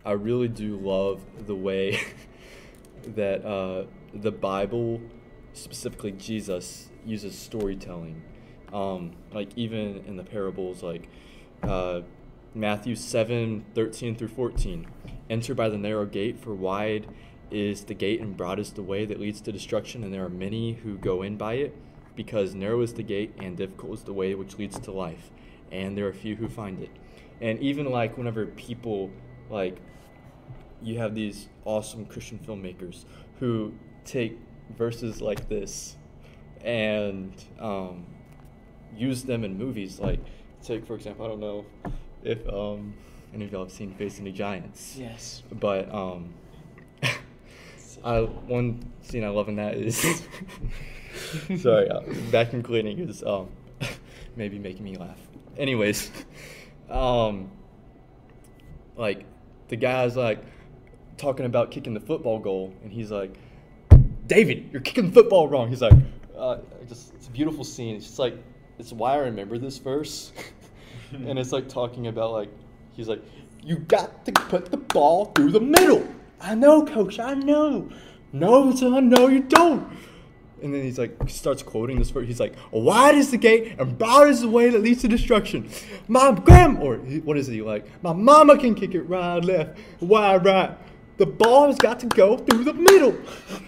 [0.04, 2.00] I really do love the way
[3.16, 5.02] that uh, the Bible,
[5.54, 8.22] specifically Jesus, uses storytelling.
[8.74, 11.08] Um, like even in the parables, like
[11.64, 12.02] uh,
[12.54, 14.88] Matthew 7 13 through 14.
[15.30, 17.08] Enter by the narrow gate, for wide
[17.52, 20.30] is the gate and broad is the way that leads to destruction, and there are
[20.30, 21.76] many who go in by it,
[22.16, 25.32] because narrow is the gate and difficult is the way which leads to life,
[25.72, 26.92] and there are few who find it.
[27.42, 29.12] And even like whenever people
[29.50, 29.78] like
[30.82, 33.06] you have these awesome Christian filmmakers
[33.40, 33.74] who
[34.06, 34.38] take
[34.78, 35.96] verses like this
[36.62, 38.06] and um,
[38.98, 40.00] use them in movies.
[40.00, 40.20] Like,
[40.64, 41.66] take for example, I don't know
[42.24, 42.94] if um,
[43.34, 44.96] any of y'all have seen Facing the Giants.
[44.98, 45.44] Yes.
[45.52, 46.34] But um,
[48.04, 49.98] I one scene I love in that is
[51.62, 53.50] sorry, uh, vacuum cleaning is um
[54.36, 55.20] maybe making me laugh.
[55.58, 56.12] Anyways,
[56.90, 57.50] um,
[58.96, 59.26] like
[59.68, 60.40] the guy's like
[61.18, 63.36] talking about kicking the football goal, and he's like,
[64.28, 65.94] "David, you're kicking the football wrong." He's like,
[66.38, 67.96] uh, "Just it's a beautiful scene.
[67.96, 68.38] It's just like
[68.80, 70.32] it's why I remember this verse."
[71.12, 72.50] and it's like talking about like
[72.94, 73.22] he's like
[73.64, 76.08] you got to put the ball through the middle
[76.46, 77.90] I know, coach, I know.
[78.32, 79.88] No, son, no, you don't.
[80.62, 82.28] And then he's like, starts quoting this verse.
[82.28, 85.70] He's like, "Wide is the gate, and broad is the way that leads to destruction.
[86.08, 87.88] My grand, or what is he like?
[88.04, 90.78] My mama can kick it right, left, wide, right.
[91.18, 93.18] The ball has got to go through the middle."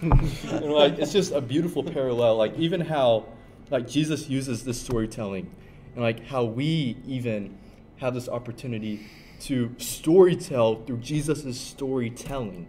[0.02, 2.36] and like, it's just a beautiful parallel.
[2.36, 3.26] Like even how,
[3.70, 5.50] like Jesus uses this storytelling,
[5.94, 7.58] and like how we even
[7.96, 9.06] have this opportunity
[9.40, 12.68] to storytell through Jesus' storytelling.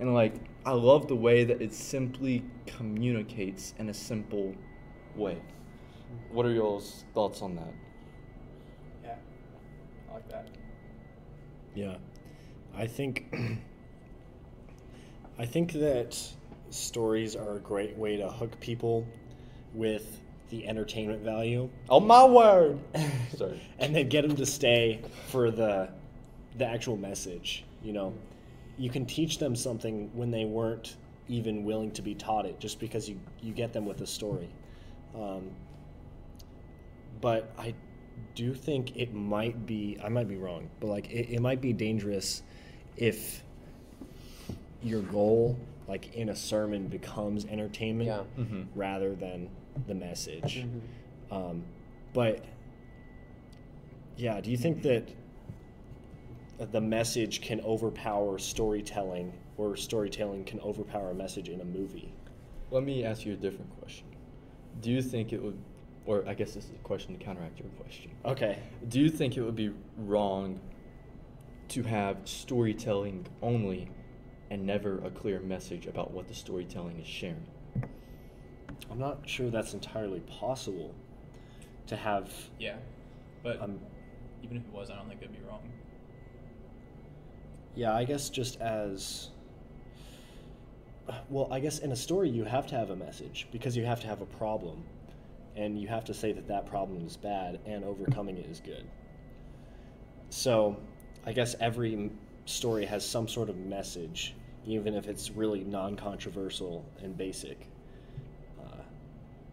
[0.00, 4.54] And like I love the way that it simply communicates in a simple
[5.16, 5.40] way.
[6.30, 7.74] What are y'all's thoughts on that?
[9.02, 9.16] Yeah,
[10.10, 10.48] I like that.
[11.74, 11.96] Yeah,
[12.76, 13.26] I think
[15.38, 16.18] I think that
[16.70, 19.06] stories are a great way to hook people
[19.72, 20.20] with
[20.50, 22.78] the entertainment value, Oh my word!
[23.36, 23.60] Sorry.
[23.78, 25.88] and then get them to stay for the
[26.56, 27.64] the actual message.
[27.82, 28.14] You know,
[28.78, 30.96] you can teach them something when they weren't
[31.28, 34.48] even willing to be taught it, just because you you get them with a story.
[35.14, 35.50] Um,
[37.20, 37.74] but I
[38.34, 41.72] do think it might be I might be wrong, but like it, it might be
[41.72, 42.42] dangerous
[42.96, 43.42] if
[44.82, 45.56] your goal
[45.88, 48.44] like in a sermon becomes entertainment Yeah.
[48.44, 48.66] Mhm.
[48.74, 49.48] rather than
[49.86, 50.64] the message.
[50.64, 50.80] Mhm.
[51.30, 51.64] Um,
[52.12, 52.44] but
[54.16, 55.08] yeah, do you think that
[56.72, 62.12] the message can overpower storytelling, or storytelling can overpower a message in a movie?
[62.70, 64.06] Let me ask you a different question.
[64.80, 65.56] Do you think it would,
[66.06, 68.10] or I guess this is a question to counteract your question.
[68.24, 68.58] Okay.
[68.88, 70.58] Do you think it would be wrong
[71.68, 73.90] to have storytelling only
[74.50, 77.46] and never a clear message about what the storytelling is sharing?
[78.90, 80.94] I'm not sure that's entirely possible
[81.86, 82.32] to have.
[82.58, 82.76] Yeah,
[83.42, 83.78] but Um,
[84.42, 85.60] even if it was, I don't think it'd be wrong.
[87.74, 89.30] yeah, I guess just as.
[91.30, 94.00] Well, I guess in a story you have to have a message because you have
[94.00, 94.84] to have a problem,
[95.56, 98.86] and you have to say that that problem is bad and overcoming it is good.
[100.30, 100.76] So,
[101.24, 102.10] I guess every
[102.44, 104.34] story has some sort of message,
[104.66, 107.66] even if it's really non-controversial and basic.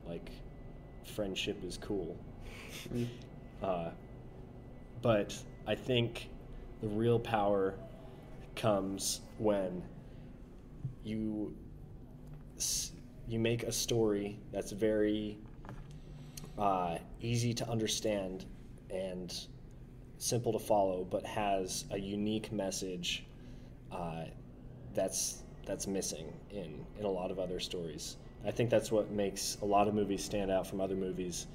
[0.08, 0.30] Like,
[1.16, 2.18] friendship is cool.
[3.62, 3.90] Uh,
[5.02, 5.38] but
[5.68, 6.30] I think
[6.82, 7.76] the real power
[8.56, 9.84] comes when
[11.04, 11.54] you
[13.28, 15.38] you make a story that's very
[16.58, 18.46] uh, easy to understand
[18.90, 19.34] and
[20.18, 23.26] simple to follow, but has a unique message
[23.92, 24.26] uh,
[24.94, 28.18] that's that's missing in in a lot of other stories.
[28.46, 31.48] I think that's what makes a lot of movies stand out from other movies.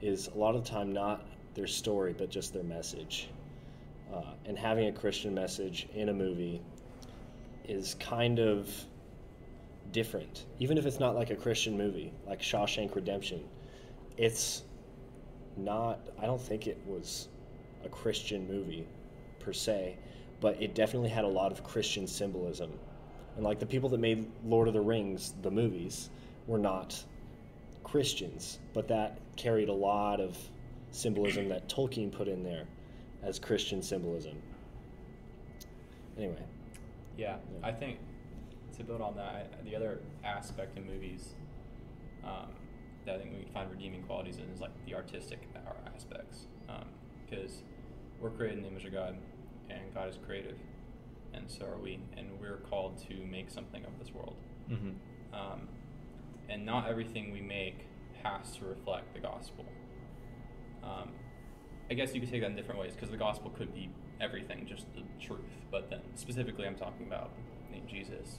[0.00, 3.28] Is a lot of the time not their story, but just their message.
[4.14, 6.62] Uh, and having a Christian message in a movie
[7.64, 8.70] is kind of
[9.92, 13.44] different, even if it's not like a Christian movie, like Shawshank Redemption.
[14.16, 14.62] It's
[15.56, 16.00] not.
[16.18, 17.28] I don't think it was
[17.84, 18.86] a Christian movie
[19.40, 19.96] per se,
[20.40, 22.72] but it definitely had a lot of Christian symbolism.
[23.36, 26.10] And like the people that made Lord of the Rings, the movies,
[26.48, 27.00] were not
[27.84, 30.36] Christians, but that carried a lot of
[30.90, 32.64] symbolism that Tolkien put in there
[33.22, 34.34] as Christian symbolism.
[36.16, 36.42] Anyway,
[37.16, 37.66] Yeah, Yeah.
[37.66, 37.98] I think
[38.76, 41.34] to build on that, I- the other aspect in movies
[42.24, 42.50] um,
[43.04, 46.46] that I think we find redeeming qualities in is like the artistic a- aspects,
[47.24, 47.62] because
[48.20, 49.16] we're created in the image of God,
[49.70, 50.58] and God is creative,
[51.34, 54.36] and so are we, and we're called to make something of this world.
[54.70, 54.90] Mm-hmm.
[55.34, 55.68] um,
[56.48, 57.86] and not everything we make
[58.22, 59.64] has to reflect the gospel.
[60.82, 61.10] Um,
[61.90, 64.66] I guess you could take that in different ways because the gospel could be everything,
[64.66, 65.40] just the truth.
[65.70, 67.30] But then specifically, I'm talking about
[67.88, 68.38] Jesus.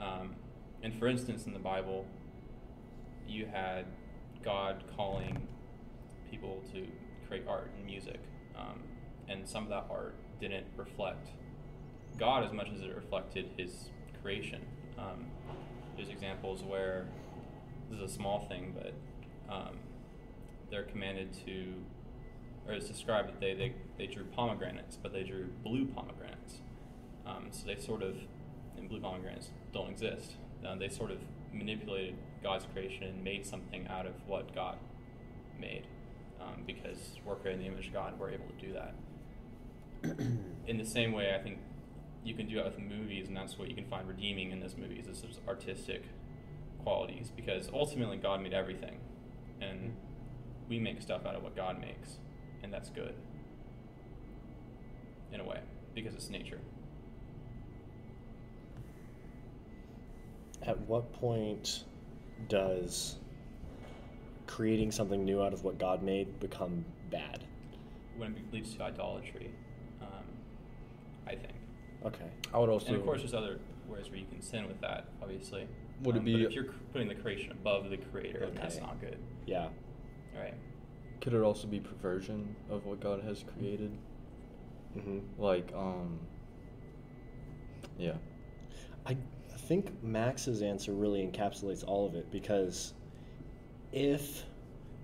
[0.00, 0.34] Um,
[0.82, 2.06] and for instance, in the Bible,
[3.26, 3.86] you had
[4.44, 5.48] God calling
[6.30, 6.86] people to
[7.26, 8.20] create art and music,
[8.56, 8.80] um,
[9.28, 11.28] and some of that art didn't reflect
[12.18, 13.90] God as much as it reflected His
[14.22, 14.64] creation.
[14.98, 15.26] Um,
[15.96, 17.06] there's examples where
[17.90, 18.94] this is a small thing, but
[19.52, 19.78] um,
[20.70, 21.74] they're commanded to,
[22.66, 26.60] or it's described that they, they, they drew pomegranates, but they drew blue pomegranates.
[27.26, 28.16] Um, so they sort of,
[28.76, 30.32] and blue pomegranates don't exist.
[30.66, 31.18] Uh, they sort of
[31.52, 34.78] manipulated God's creation and made something out of what God
[35.58, 35.86] made.
[36.40, 38.94] Um, because we're created in the image of God, we're able to do that.
[40.68, 41.58] in the same way, I think
[42.24, 44.76] you can do that with movies, and that's what you can find redeeming in those
[44.76, 46.04] movies is those artistic
[46.88, 47.32] qualities.
[47.34, 48.98] Because ultimately, God made everything,
[49.60, 49.94] and
[50.68, 52.18] we make stuff out of what God makes,
[52.62, 53.14] and that's good
[55.32, 55.60] in a way
[55.94, 56.60] because it's nature.
[60.62, 61.84] At what point
[62.48, 63.16] does
[64.46, 67.44] creating something new out of what God made become bad?
[68.18, 69.50] when it leads to idolatry,
[70.02, 70.24] um,
[71.26, 71.54] I think.
[72.04, 72.26] Okay.
[72.52, 72.88] I would also.
[72.88, 75.66] and of course, there's other ways where you can sin with that, obviously.
[76.02, 78.78] Would it Um, be- But if you're putting the creation above the creator, then that's
[78.80, 79.18] not good.
[79.46, 79.68] Yeah.
[80.36, 80.54] Right.
[81.20, 83.90] Could it also be perversion of what God has created?
[84.94, 86.18] hmm Like, um.
[87.98, 88.16] Yeah.
[89.06, 89.16] I
[89.56, 92.94] think Max's answer really encapsulates all of it because
[93.92, 94.44] if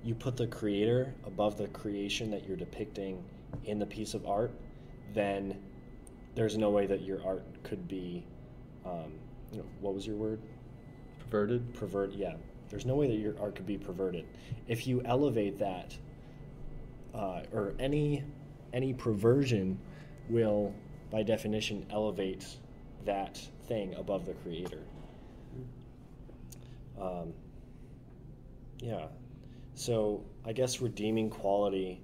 [0.02, 3.22] you put the creator above the creation that you're depicting
[3.64, 4.52] in the piece of art,
[5.12, 5.59] then
[6.35, 8.24] there's no way that your art could be,
[8.87, 9.12] um,
[9.52, 10.40] you know, what was your word?
[11.31, 11.75] Perverted?
[11.75, 12.13] Pervert.
[12.13, 12.35] Yeah.
[12.69, 14.27] There's no way that your art could be perverted.
[14.69, 15.97] If you elevate that,
[17.15, 18.25] uh, or any
[18.73, 19.79] any perversion
[20.29, 20.75] will,
[21.11, 22.45] by definition, elevate
[23.05, 24.83] that thing above the creator.
[27.01, 27.33] Um,
[28.79, 29.07] yeah.
[29.75, 32.01] So I guess redeeming quality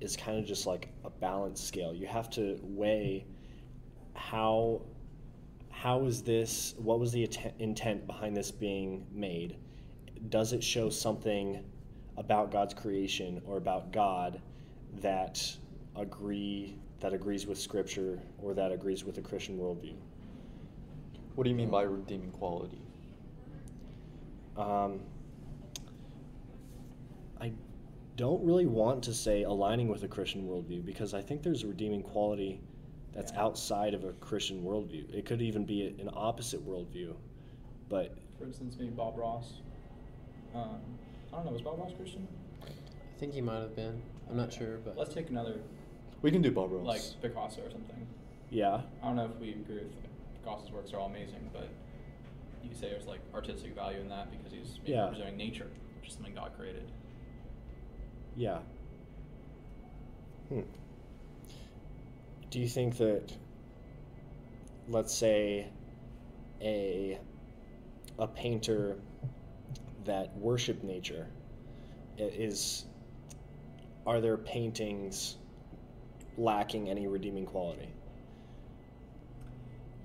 [0.00, 1.94] is kind of just like a balance scale.
[1.94, 3.24] You have to weigh
[4.14, 4.82] how
[5.82, 9.56] how is this what was the intent behind this being made?
[10.28, 11.64] Does it show something
[12.16, 14.40] about God's creation or about God
[15.00, 15.44] that
[15.96, 19.96] agree that agrees with scripture or that agrees with the Christian worldview?
[21.34, 22.80] What do you mean by redeeming quality?
[24.56, 25.00] Um,
[27.40, 27.50] I
[28.14, 31.66] don't really want to say aligning with a Christian worldview because I think there's a
[31.66, 32.60] redeeming quality
[33.12, 33.42] that's Yeah.
[33.42, 35.12] outside of a Christian worldview.
[35.12, 37.14] It could even be an opposite worldview,
[37.88, 39.60] but For instance, maybe Bob Ross.
[40.54, 40.80] Um,
[41.32, 41.52] I don't know.
[41.52, 42.26] Was Bob Ross Christian?
[42.62, 44.02] I think he might have been.
[44.28, 45.60] I'm not sure, but Let's take another,
[46.22, 46.86] We can do Bob Ross.
[46.86, 48.06] like Picasso or something.
[48.50, 49.92] yeah, I don't know if we agree with
[50.42, 51.68] Picasso's works are all amazing, but
[52.64, 55.04] you say there's like artistic value in that because he's maybe Yeah.
[55.04, 55.68] representing nature,
[56.00, 56.84] which is something God created.
[58.36, 58.60] yeah.
[60.48, 60.60] Hmm.
[62.52, 63.32] Do you think that,
[64.86, 65.68] let's say,
[66.60, 67.18] a
[68.18, 68.98] a painter
[70.04, 71.26] that worship nature
[72.18, 72.84] is
[74.06, 75.38] are their paintings
[76.36, 77.88] lacking any redeeming quality?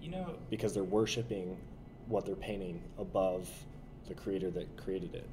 [0.01, 1.57] You know, because they're worshiping
[2.07, 3.49] what they're painting above
[4.07, 5.27] the creator that created it.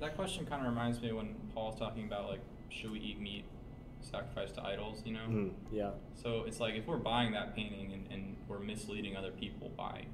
[0.00, 3.44] That question kind of reminds me when Paul's talking about like, should we eat meat
[4.04, 5.02] sacrificed to idols?
[5.04, 5.26] You know.
[5.28, 9.30] Mm, yeah So it's like if we're buying that painting and, and we're misleading other
[9.30, 10.06] people by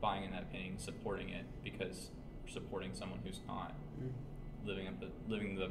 [0.00, 2.10] buying in that painting, supporting it because
[2.44, 4.12] we're supporting someone who's not Mm.
[4.64, 5.70] living up the living the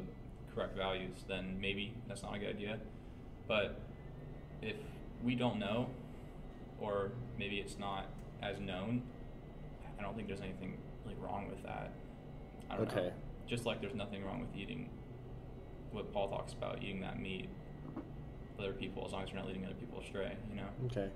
[0.54, 2.78] correct values, then maybe that's not a good idea.
[3.46, 3.80] But
[4.60, 4.76] if
[5.24, 5.88] we don't know,
[6.80, 8.06] or maybe it's not
[8.42, 9.02] as known,
[9.98, 11.90] I don't think there's anything really wrong with that.
[12.70, 13.00] I don't know.
[13.00, 13.12] Okay.
[13.46, 14.90] Just like there's nothing wrong with eating
[15.90, 17.48] what Paul talks about, eating that meat
[18.68, 20.66] other people as long as you're not leading other people astray, you know?
[20.86, 21.08] Okay.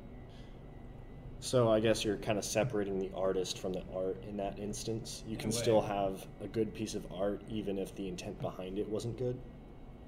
[1.41, 5.25] So I guess you're kind of separating the artist from the art in that instance.
[5.27, 5.57] You In can way.
[5.57, 9.39] still have a good piece of art even if the intent behind it wasn't good.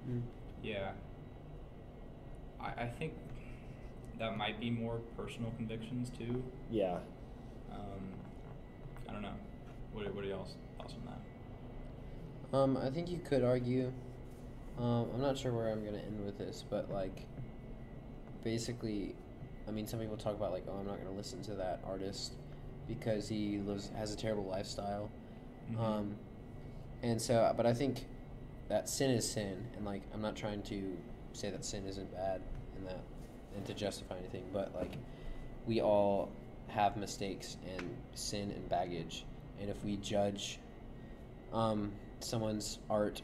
[0.08, 0.22] Mm.
[0.62, 0.92] Yeah.
[2.60, 3.14] I, I think
[4.18, 6.42] that might be more personal convictions too.
[6.70, 6.98] Yeah.
[7.72, 8.12] Um,
[9.08, 9.34] I don't know.
[9.92, 11.12] What, what are y'all's thoughts on
[12.52, 12.56] that?
[12.56, 13.92] Um, I think you could argue.
[14.78, 17.26] Um, I'm not sure where I'm gonna end with this, but like,
[18.44, 19.14] basically,
[19.66, 22.34] I mean, some people talk about like, oh, I'm not gonna listen to that artist
[22.86, 25.10] because he lives has a terrible lifestyle.
[25.72, 25.80] Mhm.
[25.80, 26.16] Um,
[27.02, 28.06] and so, but I think
[28.68, 30.96] that sin is sin, and like, I'm not trying to
[31.32, 32.40] say that sin isn't bad
[32.76, 33.00] and that
[33.56, 34.92] and to justify anything, but like,
[35.66, 36.28] we all
[36.68, 39.24] have mistakes and sin and baggage,
[39.60, 40.58] and if we judge
[41.52, 43.22] um, someone's art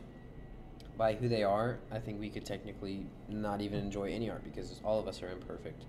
[1.00, 4.82] by who they are, I think we could technically not even enjoy any art because
[4.84, 5.86] all of us are imperfect.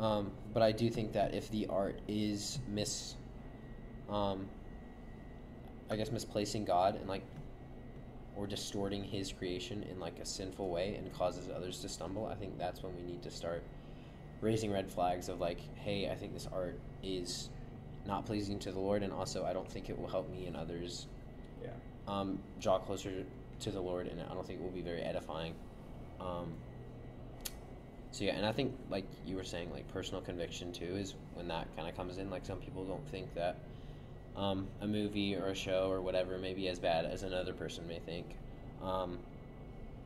[0.00, 3.14] Um, but I do think that if the art is mis,
[4.10, 4.48] um,
[5.88, 7.22] I guess misplacing God and like,
[8.36, 12.34] or distorting His creation in like a sinful way and causes others to stumble, I
[12.34, 13.62] think that's when we need to start
[14.40, 17.48] raising red flags of like, hey, I think this art is
[18.08, 20.56] not pleasing to the Lord, and also I don't think it will help me and
[20.56, 21.06] others
[21.62, 21.70] Yeah.
[22.08, 23.24] um, draw closer
[23.62, 25.54] to the Lord, and I don't think it will be very edifying.
[26.20, 26.52] Um,
[28.10, 31.48] so yeah, and I think like you were saying, like personal conviction too is when
[31.48, 32.30] that kind of comes in.
[32.30, 33.56] Like some people don't think that
[34.36, 37.86] um, a movie or a show or whatever may be as bad as another person
[37.88, 38.36] may think,
[38.82, 39.18] um,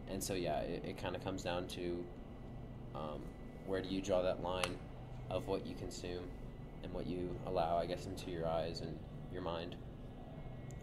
[0.09, 2.05] and so yeah, it, it kind of comes down to
[2.95, 3.21] um,
[3.67, 4.77] where do you draw that line
[5.31, 6.23] of what you consume
[6.83, 8.97] and what you allow, I guess, into your eyes and
[9.33, 9.77] your mind.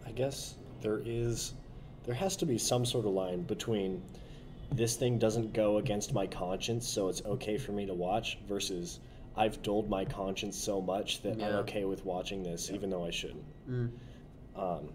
[0.06, 1.54] I guess there is,
[2.04, 4.02] there has to be some sort of line between
[4.72, 9.00] this thing doesn't go against my conscience, so it's okay for me to watch, versus
[9.36, 13.10] I've dulled my conscience so much that I'm okay with watching this, even though I
[13.10, 13.44] shouldn't.
[13.70, 13.90] Mm.
[14.56, 14.88] Um,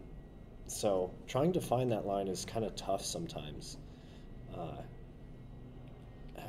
[0.67, 3.77] so trying to find that line is kind of tough sometimes.
[4.55, 4.81] Uh,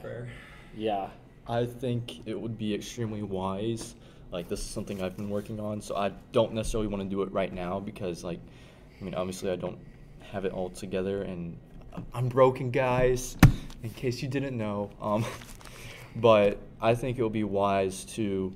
[0.02, 0.28] Fair.
[0.76, 1.08] yeah,
[1.46, 3.94] I think it would be extremely wise.
[4.30, 7.22] Like this is something I've been working on, so I don't necessarily want to do
[7.22, 8.40] it right now because, like,
[9.00, 9.78] I mean, obviously I don't
[10.32, 11.56] have it all together, and
[12.14, 13.36] I'm broken, guys.
[13.82, 15.24] In case you didn't know, um,
[16.16, 18.52] but I think it would be wise to,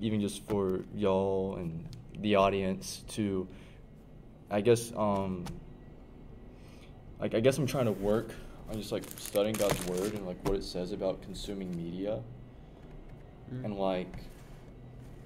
[0.00, 1.86] even just for y'all and
[2.18, 3.46] the audience, to,
[4.50, 5.44] I guess, um,
[7.20, 8.34] like I guess I'm trying to work
[8.68, 12.20] on just like studying God's word and like what it says about consuming media
[13.52, 13.64] Mm.
[13.64, 14.12] and like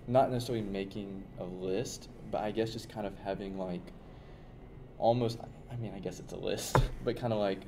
[0.09, 3.83] not necessarily making a list, but I guess just kind of having like
[4.99, 5.39] almost
[5.73, 7.61] I mean I guess it's a list, but kind of like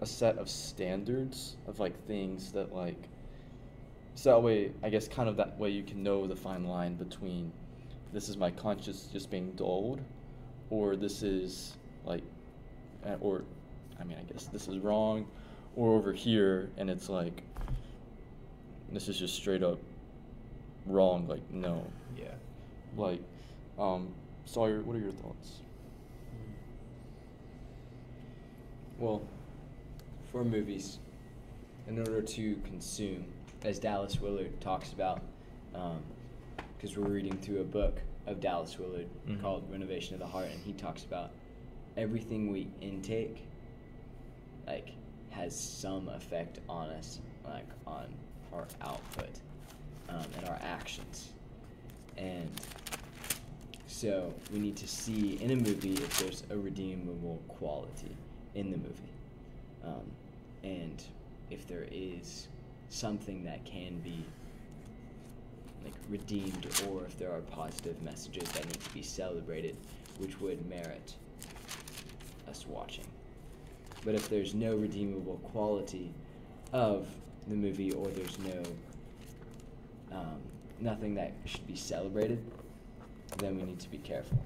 [0.00, 3.08] a set of standards of like things that like
[4.14, 6.94] so that way I guess kind of that way you can know the fine line
[6.94, 7.52] between
[8.12, 10.00] this is my conscience just being dulled
[10.70, 12.22] or this is like
[13.20, 13.44] or
[14.00, 15.26] I mean I guess this is wrong
[15.76, 17.42] or over here and it's like
[18.90, 19.78] this is just straight up
[20.86, 21.86] wrong like no
[22.18, 22.32] Yeah.
[22.96, 23.22] like
[23.78, 24.08] um
[24.46, 25.60] Sawyer what are your thoughts
[29.00, 29.22] Well,
[30.30, 30.98] for movies,
[31.88, 33.24] in order to consume,
[33.64, 35.22] as Dallas Willard talks about,
[36.76, 39.40] because we're reading through a book of Dallas Willard Mhm.
[39.40, 41.30] called Renovation of the Heart, and he talks about
[41.96, 43.42] everything we intake,
[44.66, 44.90] like,
[45.30, 48.06] has some effect on us, like on
[48.52, 49.30] our output
[50.10, 51.30] um, and our actions,
[52.18, 52.50] and
[53.86, 58.16] so we need to see in a movie if there's a redeemable quality
[58.54, 58.94] in the movie.
[59.84, 60.10] Um,
[60.62, 61.02] and
[61.50, 62.48] if there is
[62.88, 64.24] something that can be
[65.84, 69.76] like redeemed or if there are positive messages that need to be celebrated
[70.18, 71.14] which would merit
[72.48, 73.06] us watching.
[74.04, 76.12] But if there's no redeemable quality
[76.72, 77.06] of
[77.48, 78.62] the movie or there's no
[80.12, 80.40] um,
[80.80, 82.44] nothing that should be celebrated,
[83.38, 84.38] then we need to be careful.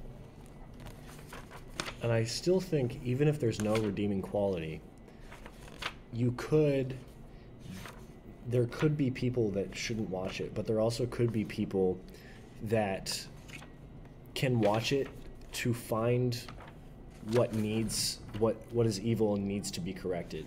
[2.05, 4.83] And I still think, even if there's no redeeming quality,
[6.13, 6.99] you could.
[8.47, 11.99] There could be people that shouldn't watch it, but there also could be people
[12.65, 13.27] that
[14.35, 15.09] can watch it
[15.53, 16.39] to find
[17.33, 20.45] what needs what what is evil and needs to be corrected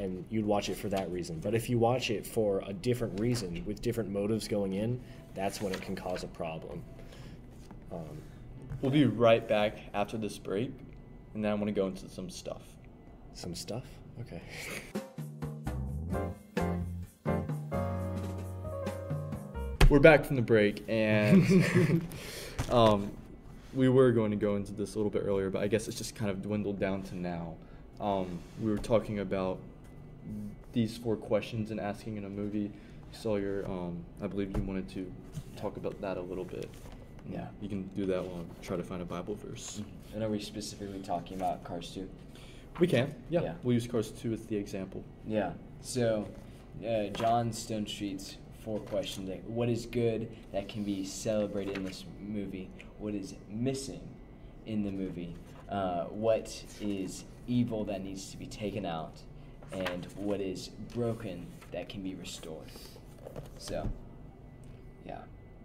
[0.00, 3.20] and you'd watch it for that reason but if you watch it for a different
[3.20, 5.00] reason with different motives going in
[5.34, 6.82] that's when it can cause a problem
[7.92, 8.18] um,
[8.82, 10.72] we'll be right back after this break
[11.34, 12.62] and then I want to go into some stuff.
[13.32, 13.84] Some stuff?
[14.20, 14.42] Okay.
[19.88, 22.04] We're back from the break and
[22.70, 23.12] um,
[23.72, 25.96] we were going to go into this a little bit earlier but i guess it's
[25.96, 27.54] just kind of dwindled down to now.
[28.00, 29.58] Um, we were talking about
[30.72, 32.72] these four questions and asking in a movie.
[33.12, 35.12] Sawyer um, i believe you wanted to
[35.56, 36.68] talk about that a little bit
[37.30, 37.46] Yeah.
[37.60, 39.80] you can do that while I try to find a bible verse
[40.14, 42.08] and are we specifically talking about cars 2
[42.80, 43.54] we can yeah, Yeah.
[43.62, 45.52] we'll use cars 2 as the example Yeah.
[45.82, 46.26] So,
[46.86, 52.04] uh, John Stonestreet's four questions: like, what is good that can be celebrated in this
[52.20, 52.70] movie?
[52.98, 54.00] What is missing
[54.66, 55.34] in the movie?
[55.68, 59.20] Uh, what is evil that needs to be taken out?
[59.72, 62.70] And what is broken that can be restored?
[63.58, 63.88] So,
[65.04, 65.22] yeah.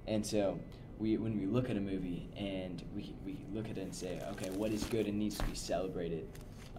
[0.08, 0.58] And so,
[1.00, 4.20] we when we look at a movie and we, we look at it and say,
[4.32, 6.28] okay, what is good and needs to be celebrated?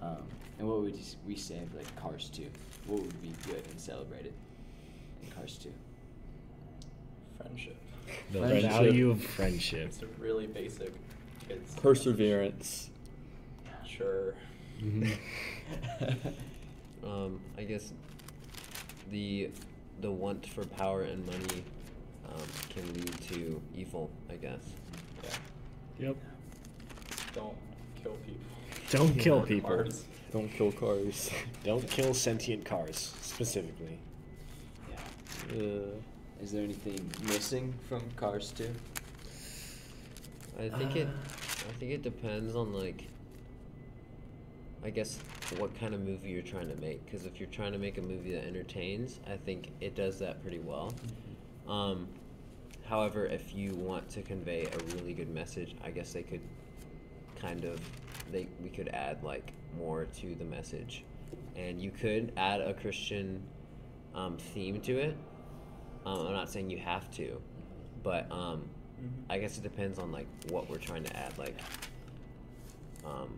[0.03, 0.23] Um,
[0.59, 2.47] and what would we say for like Cars 2?
[2.87, 4.33] What would be good and celebrated
[5.23, 5.73] in Cars 2?
[7.41, 7.77] Friendship.
[8.33, 8.71] the Friendship.
[8.71, 10.93] value of friendship It's a really basic.
[11.49, 12.91] It's perseverance
[13.87, 14.35] Sure.
[17.05, 17.93] Um, I guess
[19.11, 19.51] the
[20.01, 21.63] the want for power and money
[22.33, 24.11] um, can lead to evil.
[24.31, 24.61] I guess.
[25.25, 25.31] Yeah.
[26.09, 26.17] yep
[27.35, 27.55] Don't
[28.03, 28.41] kill people.
[28.91, 30.05] don't kill people cars.
[30.33, 31.31] don't kill cars
[31.65, 33.99] don't kill sentient cars specifically
[34.91, 35.61] Yeah.
[35.61, 38.73] uh, Is there anything missing from Cars 2?
[40.61, 41.09] I think it.
[41.69, 43.07] I think it depends on like.
[44.85, 45.19] I guess
[45.59, 47.05] what kind of movie you're trying to make.
[47.05, 50.41] Because if you're trying to make a movie that entertains, I think it does that
[50.43, 50.93] pretty well.
[51.69, 52.09] Um,
[52.89, 56.41] However, if you want to convey a really good message, I guess they could
[57.39, 57.79] kind of
[58.33, 61.05] they we could add like more to the message,
[61.55, 63.43] and you could add a Christian
[64.15, 65.17] um, theme to it.
[66.07, 67.39] Um, I'm not saying you have to,
[68.03, 68.67] but um,
[69.29, 71.61] I guess it depends on like what we're trying to add, like
[73.05, 73.37] um,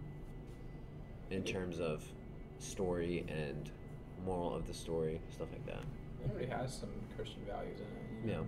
[1.31, 2.05] in terms of
[2.61, 3.69] story and
[4.25, 5.83] moral of the story, stuff like that.
[6.25, 8.10] It already has some Christian values in it.
[8.25, 8.41] You Yeah.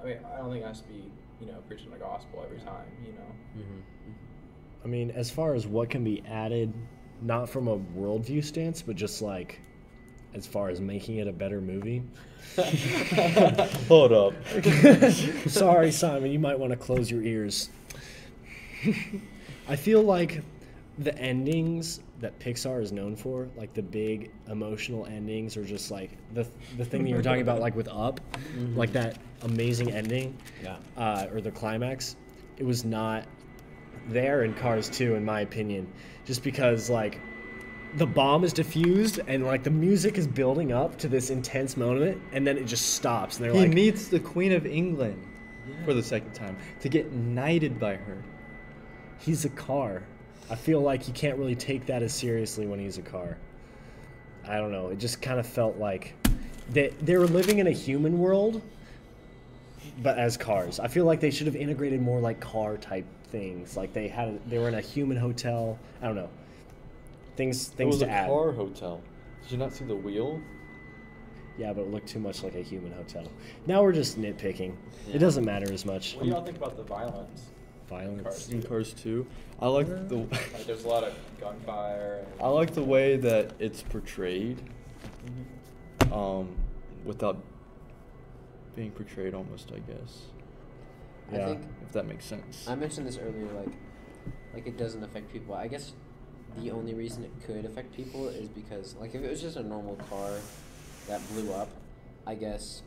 [0.00, 1.10] I mean, I don't think it has to be,
[1.40, 3.62] you know, preaching the gospel every time, you know.
[3.62, 3.80] Mm-hmm.
[4.84, 6.72] I mean, as far as what can be added,
[7.22, 9.60] not from a worldview stance, but just like
[10.34, 12.02] as far as making it a better movie.
[13.88, 14.34] Hold up.
[15.48, 17.70] Sorry, Simon, you might want to close your ears.
[19.68, 20.42] I feel like
[20.98, 26.10] the endings that Pixar is known for, like the big emotional endings, or just like
[26.32, 26.46] the
[26.76, 28.20] the thing that you were talking about, like with Up,
[28.74, 30.76] like that amazing ending, Yeah.
[30.96, 32.16] uh, or the climax.
[32.56, 33.24] It was not
[34.08, 35.86] there in Cars 2, in my opinion,
[36.24, 37.18] just because like
[37.96, 42.20] the bomb is diffused and like the music is building up to this intense moment,
[42.32, 45.22] and then it just stops, and they're He like, he meets the Queen of England
[45.84, 48.22] for the second time to get knighted by her.
[49.18, 50.02] he's a car.
[50.50, 53.36] I feel like you can't really take that as seriously when he's a car.
[54.46, 54.88] I don't know.
[54.88, 56.14] It just kind of felt like
[56.70, 58.60] they they were living in a human world,
[60.02, 60.78] but as cars.
[60.80, 63.76] I feel like they should have integrated more like car type things.
[63.76, 65.78] Like they had they were in a human hotel.
[66.02, 66.28] I don't know.
[67.36, 68.28] Things things It was to a add.
[68.28, 69.00] car hotel.
[69.42, 70.40] Did you not see the wheel?
[71.56, 73.24] Yeah, but it looked too much like a human hotel.
[73.66, 74.74] Now we're just nitpicking.
[75.08, 75.16] Yeah.
[75.16, 76.16] It doesn't matter as much.
[76.16, 77.50] What do y'all think about the violence?
[77.94, 78.22] Violence.
[78.22, 78.48] Cars.
[78.50, 79.26] In Cars 2.
[79.60, 82.24] I like the Like, there's a lot of gunfire.
[82.32, 84.60] And, I like the way that it's portrayed.
[86.12, 86.56] Um,
[87.04, 87.38] without
[88.74, 90.22] being portrayed almost, I guess.
[91.32, 91.46] I Yeah.
[91.46, 92.68] think If that makes sense.
[92.68, 93.72] I mentioned this earlier, like,
[94.52, 95.54] like it doesn't affect people.
[95.54, 95.92] I guess
[96.58, 99.62] the only reason it could affect people is because, like, if it was just a
[99.62, 100.30] normal car
[101.08, 101.68] that blew up,
[102.26, 102.82] I guess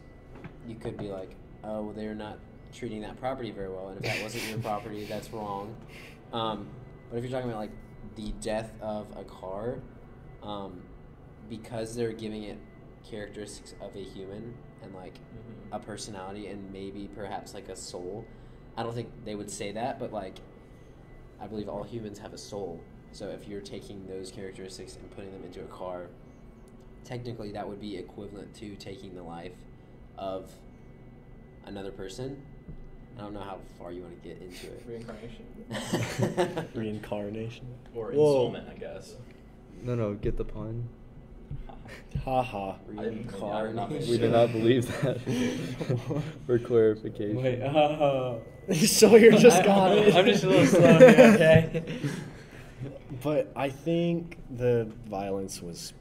[0.67, 1.31] you could be like,
[1.63, 2.39] oh, they're not
[2.73, 5.75] treating that property very well, and if that wasn't your property, that's wrong.
[6.33, 6.67] Um,
[7.09, 7.71] but if you're talking about like
[8.15, 9.79] the death of a car,
[10.43, 10.81] um,
[11.49, 12.57] because they're giving it
[13.09, 14.53] characteristics of a human
[14.83, 15.67] and like Mhm.
[15.71, 18.25] a personality and maybe perhaps like a soul.
[18.75, 20.39] I don't think they would say that, but like
[21.39, 22.81] I believe all humans have a soul.
[23.11, 26.09] So if you're taking those characteristics and putting them into a car,
[27.05, 29.55] technically that would be equivalent to taking the life
[30.17, 30.51] of
[31.65, 32.41] another person.
[33.17, 34.83] I don't know how far you want to get into it.
[34.87, 36.67] Reincarnation.
[36.75, 37.65] Reincarnation.
[37.95, 38.51] Or Whoa.
[38.51, 39.15] ensoulment, I guess.
[39.81, 40.87] no, no, get the pun.
[42.23, 42.75] Haha.
[42.97, 45.19] I didn't- I did not make We did not believe that.
[46.45, 47.35] For clarification.
[47.41, 48.35] Wait, uh,
[48.73, 50.13] so you're just got it.
[50.13, 51.83] I'm just a little slow here, okay?
[53.23, 55.93] But I think the violence was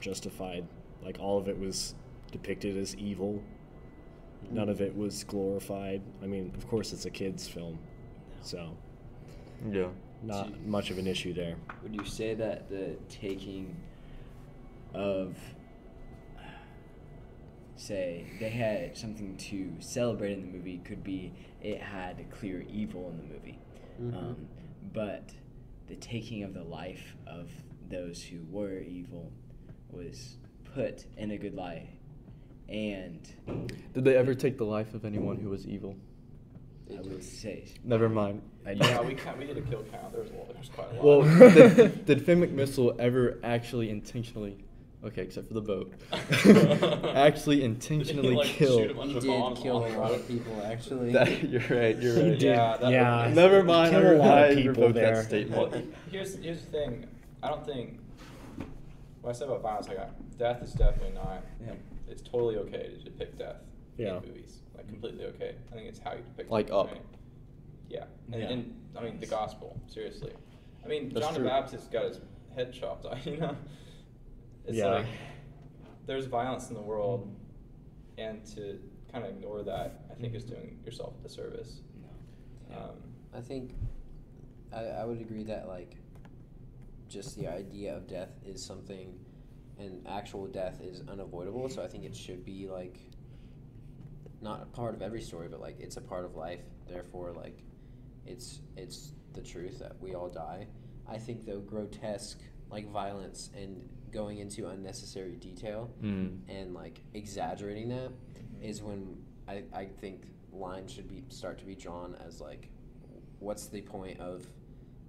[0.00, 0.66] justified.
[1.02, 1.94] Like all of it was
[2.32, 3.42] depicted as evil.
[4.50, 6.02] None of it was glorified.
[6.22, 7.78] I mean, of course, it's a kids' film,
[8.42, 8.76] so
[9.70, 9.90] Yeah.
[10.22, 11.56] not much of an issue there.
[11.82, 13.76] Would you say that the taking
[14.94, 15.36] of,
[17.76, 21.32] say, they had something to celebrate in the movie could be
[21.62, 23.58] it had clear evil in the movie,
[24.00, 24.14] Mhm.
[24.16, 24.48] um,
[24.92, 25.34] but
[25.88, 27.50] the taking of the life of
[27.88, 29.32] those who were evil
[29.90, 31.88] was put in a good light,
[32.68, 33.20] and
[33.92, 35.96] Did they ever take the life of anyone who was evil?
[36.90, 38.42] I would say Never mind.
[38.66, 40.12] I yeah, we count, we did a kill count.
[40.12, 40.48] There was a lot.
[40.48, 41.04] There was quite a lot.
[41.04, 44.56] Well, did, did Finn McMissile ever actually intentionally,
[45.04, 45.92] okay, except for the boat,
[47.14, 48.78] actually intentionally like, kill?
[48.78, 49.22] shoot a bunch He of
[49.54, 51.12] did kill a lot of people, actually.
[51.12, 51.98] That, you're right.
[52.00, 52.38] You're He right.
[52.38, 52.42] did.
[52.42, 53.30] Yeah, that- yeah.
[53.34, 53.94] Never mind.
[53.96, 55.14] I, Kill a lot of people there.
[55.16, 55.72] that statement.
[55.72, 57.06] Well, here's here's the thing.
[57.42, 57.98] I don't think
[59.20, 59.88] what I said about violence.
[59.88, 60.08] Like, I-
[60.38, 61.42] death is definitely not.
[61.64, 61.72] Yeah.
[62.08, 63.56] It's totally okay to depict death
[63.96, 64.16] Yeah.
[64.18, 64.60] in movies.
[64.76, 65.56] Like completely okay.
[65.70, 66.50] I think it's how you depict.
[66.50, 66.90] Like it, Up.
[66.90, 67.00] right?
[67.88, 68.04] Yeah.
[68.32, 68.48] And, Yeah.
[68.50, 69.80] and I mean the gospel.
[69.86, 70.32] Seriously.
[70.84, 72.20] I mean That's John the Baptist got his
[72.54, 73.24] head chopped off.
[73.26, 73.56] You know.
[74.66, 74.86] It's Yeah.
[74.86, 75.06] like
[76.06, 77.34] there's violence in the world,
[78.18, 78.78] and to
[79.10, 81.80] kind of ignore that, I think is doing yourself a disservice.
[82.70, 82.96] Um,
[83.32, 83.74] I think
[84.72, 85.96] I, I would agree that like
[87.08, 89.14] just the idea of death is something
[89.84, 92.98] and actual death is unavoidable so I think it should be like
[94.40, 97.58] not a part of every story but like it's a part of life therefore like
[98.26, 100.66] it's it's the truth that we all die
[101.08, 102.38] I think though grotesque
[102.70, 106.38] like violence and going into unnecessary detail Mm.
[106.48, 108.10] and like exaggerating that
[108.62, 109.16] is when
[109.48, 112.68] I, I think lines should be start to be drawn as like,
[113.40, 114.46] what's the point of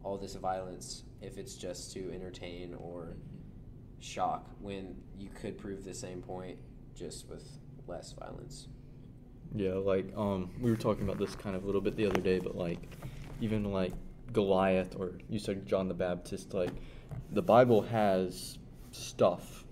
[0.04, 3.16] all this violence if it's just to entertain or
[4.06, 6.58] shock when you could prove the same point
[6.94, 7.44] just with
[7.88, 8.68] less violence.
[9.56, 12.22] Yeah, like um, we were talking about this kind of a little bit the other
[12.22, 12.80] day, but like
[13.42, 13.94] even like
[14.32, 16.72] Goliath or you said John the Baptist, like
[17.32, 18.58] the Bible has
[18.92, 19.66] stuff,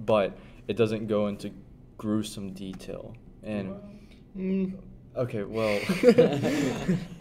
[0.00, 0.36] but
[0.68, 1.52] it doesn't go into
[1.98, 3.14] gruesome detail.
[3.42, 3.74] And
[4.36, 4.78] mm,
[5.16, 5.80] okay, well,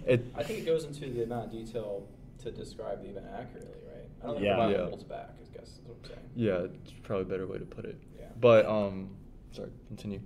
[0.06, 2.08] it I think it goes into the amount of detail
[2.43, 3.85] to describe the event accurately, right?
[4.22, 4.51] I don't think Yeah.
[4.53, 4.89] the Bible Yeah.
[4.89, 5.30] holds back.
[5.39, 6.20] I guess is what I'm saying.
[6.36, 7.97] yeah, it's probably a better way to put it.
[8.18, 8.26] Yeah.
[8.39, 9.09] But um,
[9.51, 10.22] sorry, continue.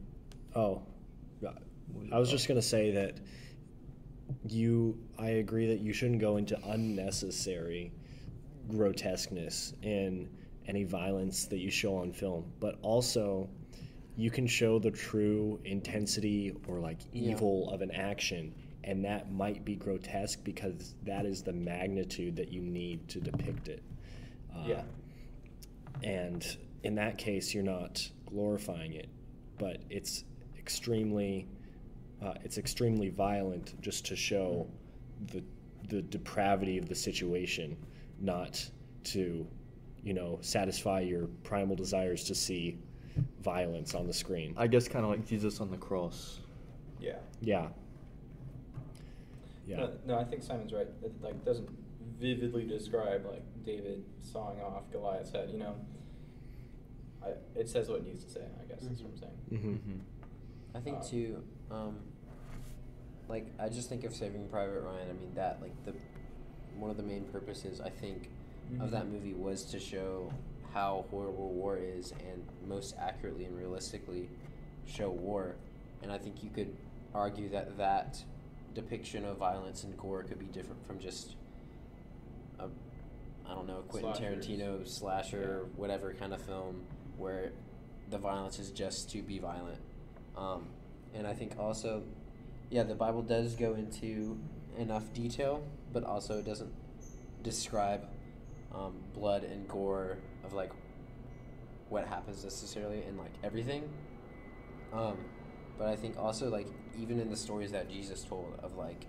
[0.55, 0.81] Oh,
[2.11, 3.19] I was just gonna say that
[4.47, 4.97] you.
[5.17, 7.91] I agree that you shouldn't go into unnecessary
[8.69, 10.29] grotesqueness in
[10.67, 13.49] any violence that you show on film, but also
[14.17, 17.31] you can show the true intensity or like Yeah.
[17.31, 18.53] evil of an action
[18.83, 23.67] and that might be grotesque because that is the magnitude that you need to depict
[23.67, 23.83] it
[24.55, 24.83] Uh, Yeah.
[26.03, 29.09] and in that case you're not glorifying it
[29.57, 30.23] but it's
[30.57, 31.47] extremely
[32.21, 34.67] uh, it's extremely violent just to show
[35.31, 35.43] the
[35.89, 37.75] the depravity of the situation
[38.19, 38.69] not
[39.03, 39.45] to
[40.03, 42.77] you know satisfy your primal desires to see
[43.41, 46.39] violence on the screen I guess kind of like Jesus on the cross.
[47.01, 47.17] Yeah.
[47.41, 47.67] yeah
[49.69, 50.87] yeah No, no, I think Simon's right.
[51.03, 51.69] It like doesn't
[52.19, 55.49] vividly describe like David sawing off Goliath's head.
[55.51, 55.75] You know,
[57.23, 58.41] I, it says what it needs to say.
[58.61, 59.33] I guess that's what I'm saying.
[59.61, 59.99] hmm Mm-hmm.
[60.75, 61.95] I think Um, too, um,
[63.27, 65.09] like I just think of Saving Private Ryan.
[65.09, 65.93] I mean that like the
[66.77, 68.29] one of the main purposes I think
[68.79, 68.91] of Mhm.
[68.91, 70.31] that movie was to show
[70.73, 74.29] how horrible war is and most accurately and realistically
[74.85, 75.55] show war.
[76.03, 76.75] And I think you could
[77.13, 78.23] argue that that
[78.73, 81.35] depiction of violence and gore could be different from just
[82.59, 82.65] a
[83.49, 84.45] I don't know Quentin Slashers.
[84.47, 85.69] Tarantino slasher Yeah.
[85.75, 86.83] whatever kind of film
[87.17, 87.51] where
[88.09, 89.79] the violence is just to be violent.
[90.37, 90.67] Um,
[91.13, 92.03] and I think also,
[92.69, 94.37] yeah, the Bible does go into
[94.77, 96.71] enough detail, but also it doesn't
[97.43, 98.07] describe
[98.73, 100.71] um, blood and gore of like
[101.89, 103.89] what happens necessarily in like everything.
[104.93, 105.17] Um,
[105.79, 106.67] but I think also like
[107.01, 109.07] even in the stories that Jesus told of like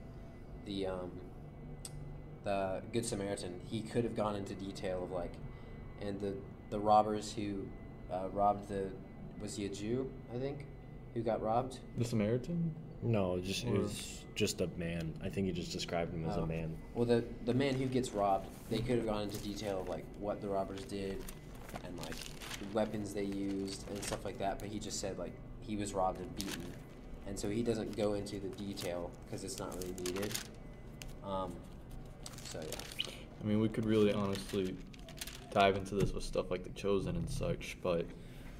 [0.65, 1.11] the um,
[2.45, 5.33] the Good Samaritan, he could have gone into detail of like,
[6.01, 6.33] and the
[6.71, 7.67] the robbers who
[8.11, 8.87] uh, robbed the
[9.43, 10.11] was he a Jew?
[10.35, 10.65] I think
[11.15, 11.79] who got robbed.
[11.99, 12.75] The Samaritan.
[13.03, 16.43] no just it was just a man i think he just described him as Oh.
[16.43, 19.81] a man Well, the the man who gets robbed, they could have gone into detail
[19.81, 21.17] of like what the robbers did
[21.85, 22.15] and like
[22.61, 24.59] the weapons they used and stuff like that.
[24.61, 25.33] But he just said like
[25.71, 26.65] he was robbed and beaten,
[27.29, 30.33] and so he doesn't go into the detail because it's not really needed.
[31.25, 31.53] Um,
[32.45, 33.07] so yeah.
[33.43, 34.75] I mean, we could really honestly
[35.53, 38.05] dive into this with stuff like The Chosen and such, but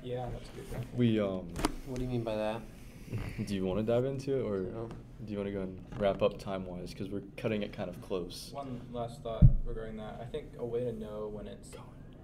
[0.05, 0.87] Yeah, that's a good point.
[0.97, 1.49] we um.
[1.87, 2.61] What do you mean by that?
[3.47, 4.89] Do you want to dive into it, or No.
[5.27, 6.91] do you want to go and wrap up time wise?
[6.91, 8.51] Because we're cutting it kind of close.
[8.53, 10.21] One last thought regarding that.
[10.23, 11.71] I think a way to know when it's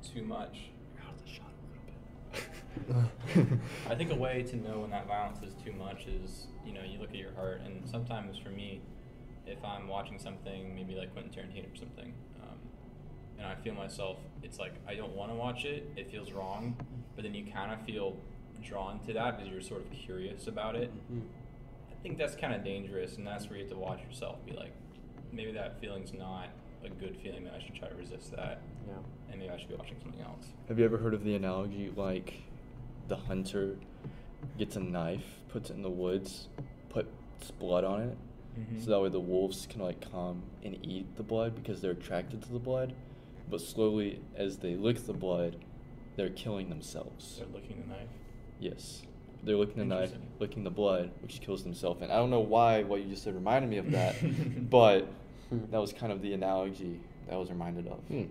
[0.08, 0.70] too much.
[1.04, 2.75] Out of the shot a little bit.
[3.90, 6.82] I think a way to know when that violence is too much is, you know,
[6.82, 8.80] you look at your heart, and sometimes for me,
[9.46, 12.12] if I'm watching something, maybe like Quentin Tarantino or something,
[12.42, 12.56] um,
[13.38, 16.76] and I feel myself, it's like I don't want to watch it, it feels wrong,
[17.14, 18.16] but then you kind of feel
[18.64, 20.90] drawn to that because you're sort of curious about it.
[21.12, 21.22] Mhm.
[21.90, 24.44] I think that's kind of dangerous, and that's where you have to watch yourself.
[24.46, 24.72] Be like,
[25.32, 26.48] maybe that feeling's not
[26.84, 27.44] a good feeling.
[27.44, 28.94] That I should try to resist that, Yeah.
[29.30, 30.46] and maybe I should be watching something else.
[30.68, 32.42] Have you ever heard of the analogy like
[33.08, 33.76] the hunter
[34.58, 36.48] gets a knife, puts it in the woods,
[36.88, 38.16] puts blood on it,
[38.58, 38.82] Mhm.
[38.84, 42.42] so that way the wolves can like come and eat the blood because they're attracted
[42.42, 42.94] to the blood,
[43.50, 45.56] but slowly as they lick the blood,
[46.16, 47.36] they're killing themselves.
[47.38, 48.08] They're licking the knife.
[48.58, 49.02] Yes.
[49.42, 52.00] They're licking the knife, licking the blood, which kills themselves.
[52.02, 54.16] And I don't know why what you just said reminded me of that,
[54.70, 55.06] but
[55.70, 57.98] that was kind of the analogy that I was reminded of.
[58.08, 58.24] Hmm.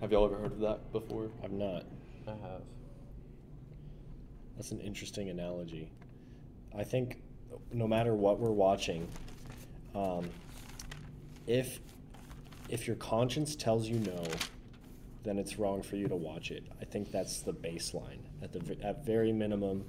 [0.00, 1.28] Have y'all ever heard of that before?
[1.44, 1.84] i've not
[2.26, 2.62] I have.
[4.56, 5.90] That's an interesting analogy.
[6.76, 7.22] I think
[7.72, 9.08] no matter what we're watching,
[9.94, 10.28] um,
[11.46, 11.80] if
[12.68, 14.24] if your conscience tells you no,
[15.22, 16.64] then it's wrong for you to watch it.
[16.80, 18.20] I think that's the baseline.
[18.42, 19.84] At the at very minimum,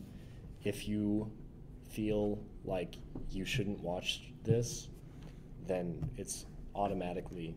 [0.63, 1.31] if you
[1.89, 2.95] feel like
[3.31, 4.89] you shouldn't watch this,
[5.65, 6.45] then it's
[6.75, 7.55] automatically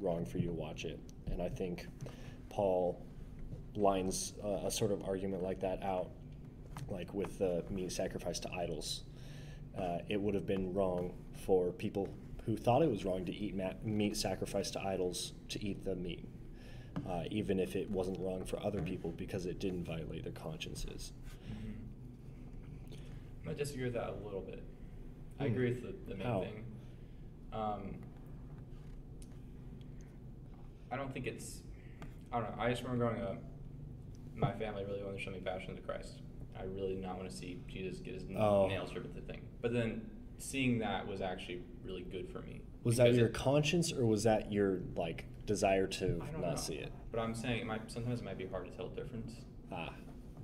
[0.00, 1.00] wrong for you to watch it.
[1.30, 1.86] And I think
[2.48, 3.04] Paul
[3.74, 6.10] lines a sort of argument like that out,
[6.88, 9.02] like with the meat sacrifice to idols.
[9.78, 11.12] uh, it would have been wrong
[11.46, 12.08] for people
[12.44, 15.94] who thought it was wrong to eat ma- meat sacrificed to idols to eat the
[15.96, 16.28] meat,
[17.08, 21.12] uh, even if it wasn't wrong for other people because it didn't violate their consciences.
[23.48, 24.62] I disagree with that a little bit.
[25.40, 25.52] I Hmm.
[25.54, 26.40] agree with the, the main How?
[26.42, 26.64] thing.
[27.52, 27.94] Um,
[30.90, 31.60] I don't think it's.
[32.32, 32.62] I don't know.
[32.62, 33.42] I just remember growing up,
[34.36, 36.20] my family really wanted to show me Passion to Christ.
[36.58, 38.66] I really did not want to see Jesus get his Oh.
[38.68, 39.42] nails ripped at the thing.
[39.60, 40.02] But then
[40.38, 42.60] seeing that was actually really good for me.
[42.84, 46.56] Was that your it- conscience or was that your like desire to don't know.
[46.56, 46.92] see it?
[47.10, 49.32] But I'm saying it might sometimes it might be hard to tell the difference.
[49.70, 49.94] Ah,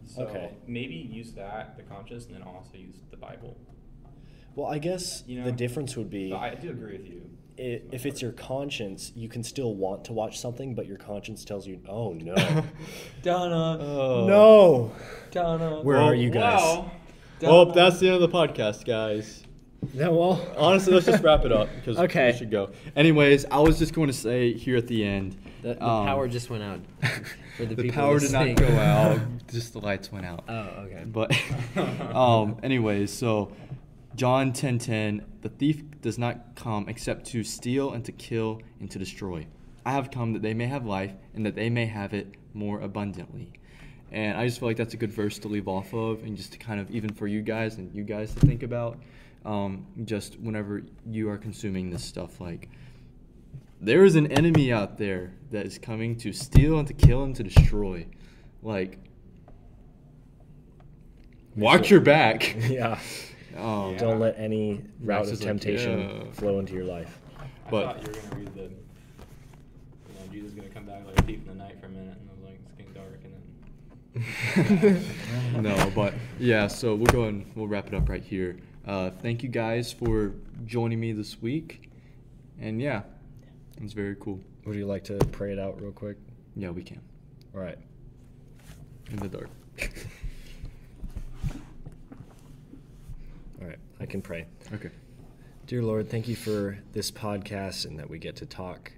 [0.05, 0.55] So Okay.
[0.67, 3.57] maybe use that, the conscience, and then also use the Bible.
[4.55, 7.29] well, I guess You know, the difference would be I do agree with you.
[7.59, 11.45] I if it's your conscience, you can still want to watch something, but your conscience
[11.45, 12.35] tells you, "Oh no,
[13.23, 13.79] Donna.
[13.81, 14.27] Oh.
[14.27, 14.93] no."
[15.31, 15.81] Donna.
[15.83, 16.61] Where Well, are you guys?
[16.61, 16.91] Wow.
[17.43, 19.45] Well, that's the end of the podcast, guys.
[19.95, 22.33] Yeah, well, Honestly, let's just wrap it up because Okay.
[22.33, 22.71] we should go.
[22.97, 26.27] Anyways, I was just going to say here at the end, The, the um, power
[26.27, 26.81] just went out.
[27.59, 29.19] The, the people power did not go out,
[29.51, 30.45] just the lights went out.
[30.49, 31.03] Oh, okay.
[31.05, 31.33] But,
[32.15, 33.51] um, anyways, so
[34.19, 38.99] John 10:10, the thief does not come except to steal and to kill and to
[38.99, 39.47] destroy.
[39.87, 42.81] I have come that they may have life and that they may have it more
[42.81, 43.53] abundantly.
[44.11, 46.51] And I just feel like that's a good verse to leave off of, and just
[46.55, 48.99] to kind of even for you guys and you guys to think about,
[49.45, 52.69] um, just whenever you are consuming this stuff, like
[53.81, 57.37] there is an enemy out there that is coming to steal and to kill and
[57.37, 58.05] to destroy.
[58.65, 58.99] Like,
[61.55, 62.57] watch your back.
[62.69, 62.99] yeah.
[63.57, 66.33] Um, Don't let any Max route of is like, temptation yeah.
[66.33, 67.19] flow into your life.
[67.39, 71.07] I But- thought you were gonna read the, you know, Jesus is gonna come back
[71.07, 72.93] like a thief in the night for a minute, and I was like, it's getting
[72.93, 73.21] dark,
[74.85, 75.03] and
[75.55, 75.63] then.
[75.63, 78.59] no, but yeah, so we'll go and we'll wrap it up right here.
[78.87, 80.33] Uh, thank you guys for
[80.65, 81.91] joining me this week.
[82.61, 83.03] And yeah,
[83.77, 84.41] it was very cool.
[84.65, 86.17] Would you like to pray it out real quick?
[86.57, 87.01] Yeah, we can.
[87.55, 87.79] All right.
[89.11, 89.49] In the dark.
[93.61, 93.79] All right.
[94.01, 94.47] I can pray.
[94.73, 94.91] Okay.
[95.67, 98.93] Dear Lord, thank you for this podcast and that we get to talk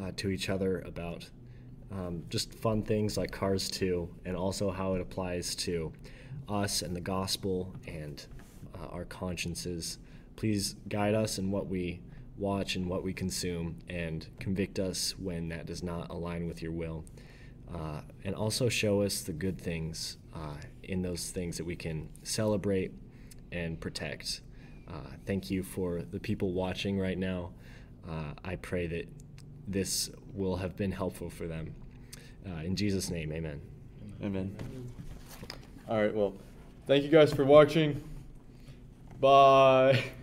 [0.00, 1.28] uh, to each other about
[1.92, 5.92] um, just fun things like Cars 2 and also how it applies to
[6.48, 8.26] us and the gospel and
[8.74, 9.98] uh, our consciences.
[10.36, 12.00] Please guide us in what we
[12.38, 16.72] watch and what we consume and convict us when that does not align with your
[16.72, 17.04] will.
[17.72, 22.08] Uh, and also show us the good things uh, in those things that we can
[22.22, 22.92] celebrate
[23.52, 24.40] and protect.
[24.88, 27.50] Uh, thank you for the people watching right now.
[28.08, 29.08] Uh, I pray that
[29.66, 31.74] this will have been helpful for them.
[32.46, 33.60] Uh, in Jesus' name, amen.
[34.22, 34.56] Amen.
[35.88, 36.34] All right, well,
[36.86, 38.02] thank you guys for watching.
[39.20, 40.02] Bye.